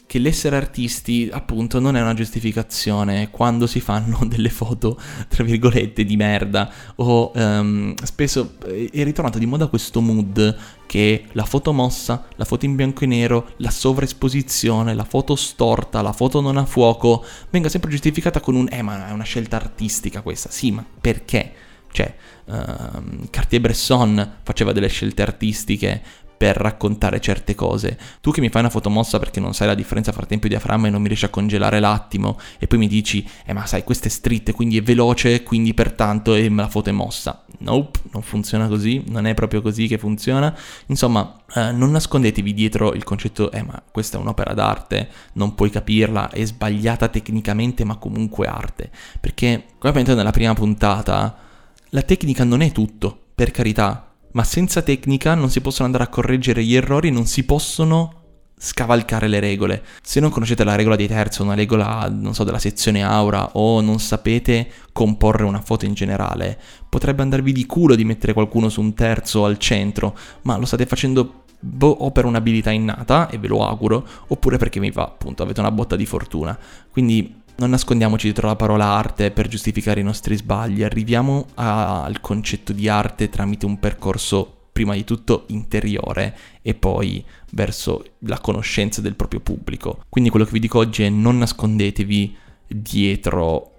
che 0.08 0.18
l'essere 0.18 0.56
artisti 0.56 1.28
appunto 1.30 1.78
non 1.80 1.94
è 1.94 2.00
una 2.00 2.14
giustificazione 2.14 3.28
quando 3.30 3.66
si 3.66 3.78
fanno 3.78 4.20
delle 4.26 4.48
foto 4.48 4.98
tra 5.28 5.44
virgolette 5.44 6.02
di 6.02 6.16
merda 6.16 6.72
o 6.96 7.30
um, 7.34 7.94
spesso 8.02 8.54
è 8.64 9.02
ritornato 9.04 9.38
di 9.38 9.44
moda 9.44 9.66
questo 9.66 10.00
mood 10.00 10.56
che 10.86 11.26
la 11.32 11.44
foto 11.44 11.74
mossa, 11.74 12.26
la 12.36 12.46
foto 12.46 12.64
in 12.64 12.74
bianco 12.74 13.04
e 13.04 13.06
nero, 13.06 13.50
la 13.58 13.68
sovraesposizione, 13.68 14.94
la 14.94 15.04
foto 15.04 15.36
storta, 15.36 16.00
la 16.00 16.14
foto 16.14 16.40
non 16.40 16.56
a 16.56 16.64
fuoco 16.64 17.22
venga 17.50 17.68
sempre 17.68 17.90
giustificata 17.90 18.40
con 18.40 18.54
un 18.54 18.66
eh 18.70 18.80
ma 18.80 19.08
è 19.08 19.12
una 19.12 19.24
scelta 19.24 19.56
artistica 19.56 20.22
questa, 20.22 20.50
sì 20.50 20.70
ma 20.70 20.82
perché? 21.00 21.66
Cioè, 21.90 22.14
uh, 22.44 23.28
Cartier-Bresson 23.30 24.36
faceva 24.42 24.72
delle 24.72 24.88
scelte 24.88 25.22
artistiche 25.22 26.02
per 26.38 26.56
raccontare 26.56 27.20
certe 27.20 27.56
cose. 27.56 27.98
Tu 28.20 28.30
che 28.30 28.40
mi 28.40 28.48
fai 28.48 28.62
una 28.62 28.70
fotomossa 28.70 29.18
perché 29.18 29.40
non 29.40 29.54
sai 29.54 29.66
la 29.66 29.74
differenza 29.74 30.12
fra 30.12 30.24
tempo 30.24 30.46
e 30.46 30.48
diaframma 30.48 30.86
e 30.86 30.90
non 30.90 31.02
mi 31.02 31.08
riesci 31.08 31.24
a 31.24 31.30
congelare 31.30 31.80
l'attimo 31.80 32.38
e 32.58 32.68
poi 32.68 32.78
mi 32.78 32.86
dici, 32.86 33.28
eh 33.44 33.52
ma 33.52 33.66
sai, 33.66 33.82
questa 33.82 34.06
è 34.06 34.10
street, 34.10 34.52
quindi 34.52 34.78
è 34.78 34.82
veloce, 34.82 35.42
quindi 35.42 35.74
pertanto 35.74 36.34
eh, 36.34 36.48
la 36.48 36.68
foto 36.68 36.90
è 36.90 36.92
mossa. 36.92 37.44
Nope, 37.58 37.98
non 38.12 38.22
funziona 38.22 38.68
così, 38.68 39.02
non 39.08 39.26
è 39.26 39.34
proprio 39.34 39.60
così 39.60 39.88
che 39.88 39.98
funziona. 39.98 40.56
Insomma, 40.86 41.40
eh, 41.56 41.72
non 41.72 41.90
nascondetevi 41.90 42.54
dietro 42.54 42.94
il 42.94 43.02
concetto, 43.02 43.50
eh 43.50 43.64
ma 43.64 43.82
questa 43.90 44.16
è 44.16 44.20
un'opera 44.20 44.54
d'arte, 44.54 45.08
non 45.32 45.56
puoi 45.56 45.70
capirla, 45.70 46.30
è 46.30 46.44
sbagliata 46.44 47.08
tecnicamente 47.08 47.82
ma 47.82 47.96
comunque 47.96 48.46
arte. 48.46 48.90
Perché, 49.18 49.64
come 49.76 49.88
abbiamo 49.90 50.06
detto 50.06 50.14
nella 50.16 50.30
prima 50.30 50.54
puntata, 50.54 51.46
la 51.90 52.02
tecnica 52.02 52.44
non 52.44 52.60
è 52.60 52.72
tutto, 52.72 53.18
per 53.34 53.50
carità, 53.50 54.14
ma 54.32 54.44
senza 54.44 54.82
tecnica 54.82 55.34
non 55.34 55.50
si 55.50 55.60
possono 55.60 55.86
andare 55.86 56.04
a 56.04 56.08
correggere 56.08 56.62
gli 56.62 56.74
errori, 56.74 57.10
non 57.10 57.26
si 57.26 57.44
possono 57.44 58.14
scavalcare 58.58 59.28
le 59.28 59.40
regole. 59.40 59.84
Se 60.02 60.20
non 60.20 60.30
conoscete 60.30 60.64
la 60.64 60.74
regola 60.74 60.96
dei 60.96 61.06
terzi, 61.06 61.42
una 61.42 61.54
regola, 61.54 62.08
non 62.10 62.34
so, 62.34 62.44
della 62.44 62.58
sezione 62.58 63.02
aura 63.02 63.50
o 63.52 63.80
non 63.80 64.00
sapete 64.00 64.70
comporre 64.92 65.44
una 65.44 65.60
foto 65.60 65.84
in 65.86 65.94
generale, 65.94 66.58
potrebbe 66.88 67.22
andarvi 67.22 67.52
di 67.52 67.66
culo 67.66 67.94
di 67.94 68.04
mettere 68.04 68.32
qualcuno 68.32 68.68
su 68.68 68.80
un 68.80 68.94
terzo 68.94 69.44
al 69.44 69.58
centro, 69.58 70.16
ma 70.42 70.56
lo 70.56 70.66
state 70.66 70.86
facendo 70.86 71.44
boh, 71.60 71.88
o 71.88 72.10
per 72.10 72.24
un'abilità 72.24 72.70
innata, 72.70 73.30
e 73.30 73.38
ve 73.38 73.48
lo 73.48 73.66
auguro, 73.66 74.06
oppure 74.26 74.58
perché 74.58 74.80
vi 74.80 74.90
va, 74.90 75.04
appunto, 75.04 75.42
avete 75.42 75.60
una 75.60 75.70
botta 75.70 75.96
di 75.96 76.06
fortuna. 76.06 76.58
Quindi 76.90 77.42
non 77.58 77.70
nascondiamoci 77.70 78.26
dietro 78.26 78.46
la 78.46 78.56
parola 78.56 78.86
arte 78.86 79.30
per 79.30 79.48
giustificare 79.48 80.00
i 80.00 80.04
nostri 80.04 80.36
sbagli, 80.36 80.82
arriviamo 80.82 81.46
a, 81.54 82.04
al 82.04 82.20
concetto 82.20 82.72
di 82.72 82.88
arte 82.88 83.28
tramite 83.28 83.66
un 83.66 83.78
percorso 83.78 84.70
prima 84.72 84.94
di 84.94 85.02
tutto 85.02 85.44
interiore 85.48 86.36
e 86.62 86.74
poi 86.74 87.24
verso 87.50 88.04
la 88.20 88.38
conoscenza 88.38 89.00
del 89.00 89.16
proprio 89.16 89.40
pubblico. 89.40 90.04
Quindi 90.08 90.30
quello 90.30 90.44
che 90.44 90.52
vi 90.52 90.60
dico 90.60 90.78
oggi 90.78 91.02
è 91.02 91.08
non 91.08 91.38
nascondetevi 91.38 92.36
dietro 92.68 93.72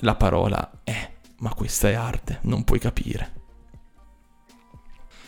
la 0.00 0.14
parola 0.14 0.80
eh, 0.84 1.10
ma 1.38 1.52
questa 1.54 1.88
è 1.88 1.94
arte, 1.94 2.38
non 2.42 2.62
puoi 2.62 2.78
capire. 2.78 3.43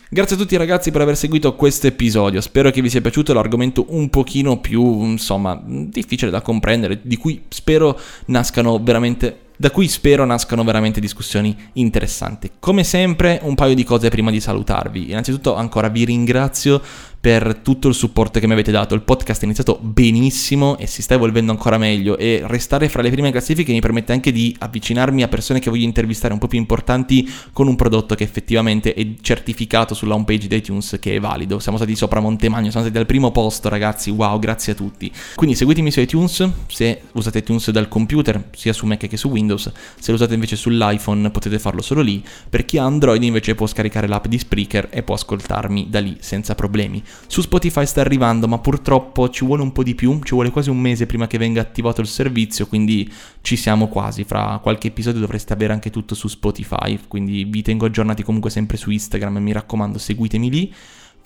Grazie 0.09 0.37
a 0.37 0.39
tutti 0.39 0.55
ragazzi 0.55 0.89
per 0.89 1.01
aver 1.01 1.17
seguito 1.17 1.53
questo 1.55 1.87
episodio, 1.87 2.39
spero 2.39 2.71
che 2.71 2.81
vi 2.81 2.89
sia 2.89 3.01
piaciuto 3.01 3.33
l'argomento 3.33 3.87
un 3.89 4.09
pochino 4.09 4.61
più, 4.61 5.03
insomma, 5.03 5.61
difficile 5.61 6.31
da 6.31 6.39
comprendere, 6.41 7.01
di 7.01 7.17
cui 7.17 7.43
spero 7.49 7.99
nascano 8.27 8.79
veramente 8.81 9.39
da 9.57 9.71
cui 9.71 9.87
spero 9.87 10.23
nascano 10.23 10.63
veramente 10.63 11.01
discussioni 11.01 11.53
interessanti. 11.73 12.51
Come 12.59 12.83
sempre, 12.83 13.39
un 13.41 13.55
paio 13.55 13.73
di 13.73 13.83
cose 13.83 14.07
prima 14.09 14.29
di 14.29 14.39
salutarvi. 14.39 15.09
Innanzitutto, 15.09 15.55
ancora 15.55 15.89
vi 15.89 16.05
ringrazio 16.05 16.79
per 17.27 17.57
tutto 17.57 17.89
il 17.89 17.93
supporto 17.93 18.39
che 18.39 18.47
mi 18.47 18.53
avete 18.53 18.71
dato. 18.71 18.95
Il 18.95 19.01
podcast 19.01 19.41
è 19.41 19.43
iniziato 19.43 19.77
benissimo 19.81 20.77
e 20.77 20.87
si 20.87 21.01
sta 21.01 21.15
evolvendo 21.15 21.51
ancora 21.51 21.77
meglio 21.77 22.17
e 22.17 22.39
restare 22.45 22.87
fra 22.87 23.01
le 23.01 23.11
prime 23.11 23.31
classifiche 23.31 23.73
mi 23.73 23.81
permette 23.81 24.13
anche 24.13 24.31
di 24.31 24.55
avvicinarmi 24.57 25.23
a 25.23 25.27
persone 25.27 25.59
che 25.59 25.69
voglio 25.69 25.83
intervistare 25.83 26.31
un 26.31 26.39
po' 26.39 26.47
più 26.47 26.57
importanti 26.57 27.29
con 27.51 27.67
un 27.67 27.75
prodotto 27.75 28.15
che 28.15 28.23
effettivamente 28.23 28.93
è 28.93 29.05
certificato 29.19 29.93
sulla 29.93 30.13
homepage 30.13 30.47
di 30.47 30.55
iTunes 30.55 30.95
che 31.01 31.15
è 31.15 31.19
valido. 31.19 31.59
Siamo 31.59 31.77
stati 31.77 31.97
sopra 31.97 32.21
Montemagno, 32.21 32.69
siamo 32.69 32.85
stati 32.85 32.97
al 32.97 33.05
primo 33.05 33.31
posto 33.31 33.67
ragazzi, 33.67 34.09
wow, 34.09 34.39
grazie 34.39 34.71
a 34.71 34.75
tutti. 34.75 35.11
Quindi 35.35 35.57
seguitemi 35.57 35.91
su 35.91 35.99
iTunes, 35.99 36.49
se 36.67 37.01
usate 37.11 37.39
iTunes 37.39 37.71
dal 37.71 37.89
computer, 37.89 38.51
sia 38.55 38.71
su 38.71 38.85
Mac 38.85 39.05
che 39.05 39.17
su 39.17 39.27
Windows, 39.27 39.69
se 39.99 40.11
lo 40.11 40.15
usate 40.15 40.33
invece 40.33 40.55
sull'iPhone 40.55 41.29
potete 41.31 41.59
farlo 41.59 41.81
solo 41.81 41.99
lì, 41.99 42.23
per 42.49 42.63
chi 42.63 42.77
ha 42.77 42.85
Android 42.85 43.21
invece 43.21 43.53
può 43.53 43.67
scaricare 43.67 44.07
l'app 44.07 44.27
di 44.27 44.39
Spreaker 44.39 44.87
e 44.91 45.03
può 45.03 45.15
ascoltarmi 45.15 45.87
da 45.89 45.99
lì 45.99 46.15
senza 46.21 46.55
problemi. 46.55 47.03
Su 47.25 47.41
Spotify 47.41 47.85
sta 47.85 48.01
arrivando, 48.01 48.47
ma 48.47 48.59
purtroppo 48.59 49.29
ci 49.29 49.45
vuole 49.45 49.61
un 49.61 49.71
po' 49.71 49.83
di 49.83 49.95
più, 49.95 50.19
ci 50.23 50.33
vuole 50.33 50.49
quasi 50.51 50.69
un 50.69 50.79
mese 50.79 51.05
prima 51.05 51.27
che 51.27 51.37
venga 51.37 51.61
attivato 51.61 52.01
il 52.01 52.07
servizio, 52.07 52.67
quindi 52.67 53.11
ci 53.41 53.55
siamo 53.55 53.87
quasi. 53.87 54.23
Fra 54.23 54.59
qualche 54.61 54.87
episodio 54.87 55.19
dovreste 55.19 55.53
avere 55.53 55.73
anche 55.73 55.89
tutto 55.89 56.15
su 56.15 56.27
Spotify, 56.27 56.99
quindi 57.07 57.43
vi 57.43 57.61
tengo 57.61 57.85
aggiornati 57.85 58.23
comunque 58.23 58.49
sempre 58.49 58.77
su 58.77 58.91
Instagram 58.91 59.37
e 59.37 59.39
mi 59.39 59.51
raccomando 59.51 59.97
seguitemi 59.97 60.49
lì. 60.49 60.73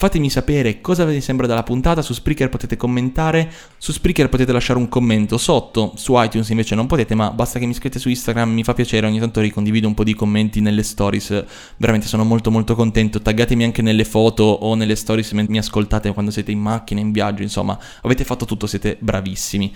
Fatemi 0.01 0.31
sapere 0.31 0.81
cosa 0.81 1.05
vi 1.05 1.21
sembra 1.21 1.45
della 1.45 1.61
puntata, 1.61 2.01
su 2.01 2.13
Spreaker 2.13 2.49
potete 2.49 2.75
commentare, 2.75 3.51
su 3.77 3.91
Spreaker 3.91 4.29
potete 4.29 4.51
lasciare 4.51 4.79
un 4.79 4.89
commento 4.89 5.37
sotto, 5.37 5.93
su 5.95 6.19
iTunes 6.19 6.49
invece 6.49 6.73
non 6.73 6.87
potete, 6.87 7.13
ma 7.13 7.29
basta 7.29 7.59
che 7.59 7.67
mi 7.67 7.73
scrivete 7.75 7.99
su 7.99 8.09
Instagram, 8.09 8.49
mi 8.49 8.63
fa 8.63 8.73
piacere, 8.73 9.05
ogni 9.05 9.19
tanto 9.19 9.41
ricondivido 9.41 9.87
un 9.87 9.93
po' 9.93 10.03
di 10.03 10.15
commenti 10.15 10.59
nelle 10.59 10.81
stories, 10.81 11.45
veramente 11.77 12.07
sono 12.07 12.23
molto 12.23 12.49
molto 12.49 12.73
contento, 12.73 13.21
taggatemi 13.21 13.63
anche 13.63 13.83
nelle 13.83 14.03
foto 14.03 14.41
o 14.41 14.73
nelle 14.73 14.95
stories 14.95 15.33
mentre 15.33 15.51
mi 15.51 15.59
ascoltate 15.59 16.11
quando 16.13 16.31
siete 16.31 16.49
in 16.49 16.57
macchina, 16.57 16.99
in 16.99 17.11
viaggio, 17.11 17.43
insomma, 17.43 17.77
avete 18.01 18.23
fatto 18.23 18.45
tutto, 18.45 18.65
siete 18.65 18.97
bravissimi. 18.99 19.71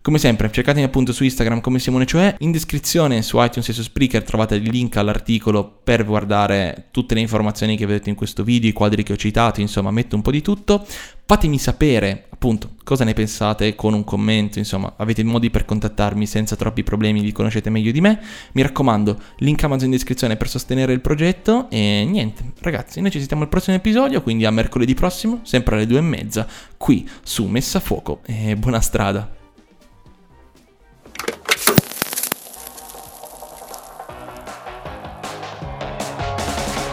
Come 0.00 0.18
sempre, 0.18 0.50
cercatemi 0.50 0.86
appunto 0.86 1.12
su 1.12 1.22
Instagram 1.24 1.60
come 1.60 1.78
Simone 1.78 2.06
Cioè. 2.06 2.36
In 2.38 2.50
descrizione 2.50 3.20
su 3.20 3.36
iTunes 3.42 3.68
e 3.68 3.72
su 3.74 3.82
Spreaker 3.82 4.22
trovate 4.22 4.54
il 4.54 4.62
link 4.62 4.96
all'articolo 4.96 5.80
per 5.84 6.06
guardare 6.06 6.86
tutte 6.92 7.14
le 7.14 7.20
informazioni 7.20 7.76
che 7.76 7.84
vedete 7.84 8.08
in 8.08 8.16
questo 8.16 8.42
video, 8.42 8.70
i 8.70 8.72
quadri 8.72 9.02
che 9.02 9.12
ho 9.12 9.16
citato, 9.16 9.60
insomma, 9.60 9.90
metto 9.90 10.16
un 10.16 10.22
po' 10.22 10.30
di 10.30 10.40
tutto. 10.40 10.86
Fatemi 11.26 11.58
sapere 11.58 12.24
appunto 12.30 12.70
cosa 12.84 13.04
ne 13.04 13.12
pensate 13.12 13.74
con 13.74 13.92
un 13.92 14.04
commento, 14.04 14.58
insomma, 14.58 14.94
avete 14.96 15.22
modi 15.24 15.50
per 15.50 15.66
contattarmi 15.66 16.24
senza 16.24 16.56
troppi 16.56 16.84
problemi, 16.84 17.20
vi 17.20 17.32
conoscete 17.32 17.68
meglio 17.68 17.90
di 17.90 18.00
me. 18.00 18.18
Mi 18.52 18.62
raccomando, 18.62 19.20
link 19.38 19.62
Amazon 19.64 19.86
in 19.86 19.90
descrizione 19.90 20.36
per 20.36 20.48
sostenere 20.48 20.94
il 20.94 21.00
progetto 21.00 21.68
e 21.68 22.06
niente, 22.08 22.52
ragazzi, 22.60 23.00
noi 23.02 23.10
ci 23.10 23.18
sentiamo 23.18 23.42
al 23.42 23.48
prossimo 23.50 23.76
episodio, 23.76 24.22
quindi 24.22 24.46
a 24.46 24.50
mercoledì 24.50 24.94
prossimo, 24.94 25.40
sempre 25.42 25.74
alle 25.74 25.86
due 25.86 25.98
e 25.98 26.02
mezza, 26.02 26.46
qui 26.78 27.06
su 27.22 27.44
Messa 27.44 27.80
Fuoco 27.80 28.20
e 28.24 28.56
buona 28.56 28.80
strada. 28.80 29.37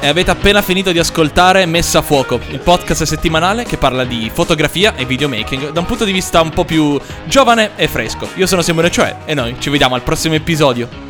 E 0.05 0.07
avete 0.07 0.29
appena 0.29 0.61
finito 0.61 0.91
di 0.91 0.99
ascoltare 0.99 1.65
Messa 1.65 1.97
a 1.97 2.01
Fuoco, 2.03 2.39
il 2.49 2.59
podcast 2.59 3.01
settimanale 3.05 3.63
che 3.63 3.77
parla 3.77 4.03
di 4.03 4.29
fotografia 4.31 4.93
e 4.95 5.03
videomaking 5.03 5.71
da 5.71 5.79
un 5.79 5.87
punto 5.87 6.05
di 6.05 6.11
vista 6.11 6.41
un 6.41 6.51
po' 6.51 6.63
più 6.63 6.99
giovane 7.25 7.71
e 7.75 7.87
fresco. 7.87 8.29
Io 8.35 8.45
sono 8.45 8.61
Simone 8.61 8.91
Cioè 8.91 9.15
e 9.25 9.33
noi 9.33 9.55
ci 9.57 9.71
vediamo 9.71 9.95
al 9.95 10.03
prossimo 10.03 10.35
episodio. 10.35 11.04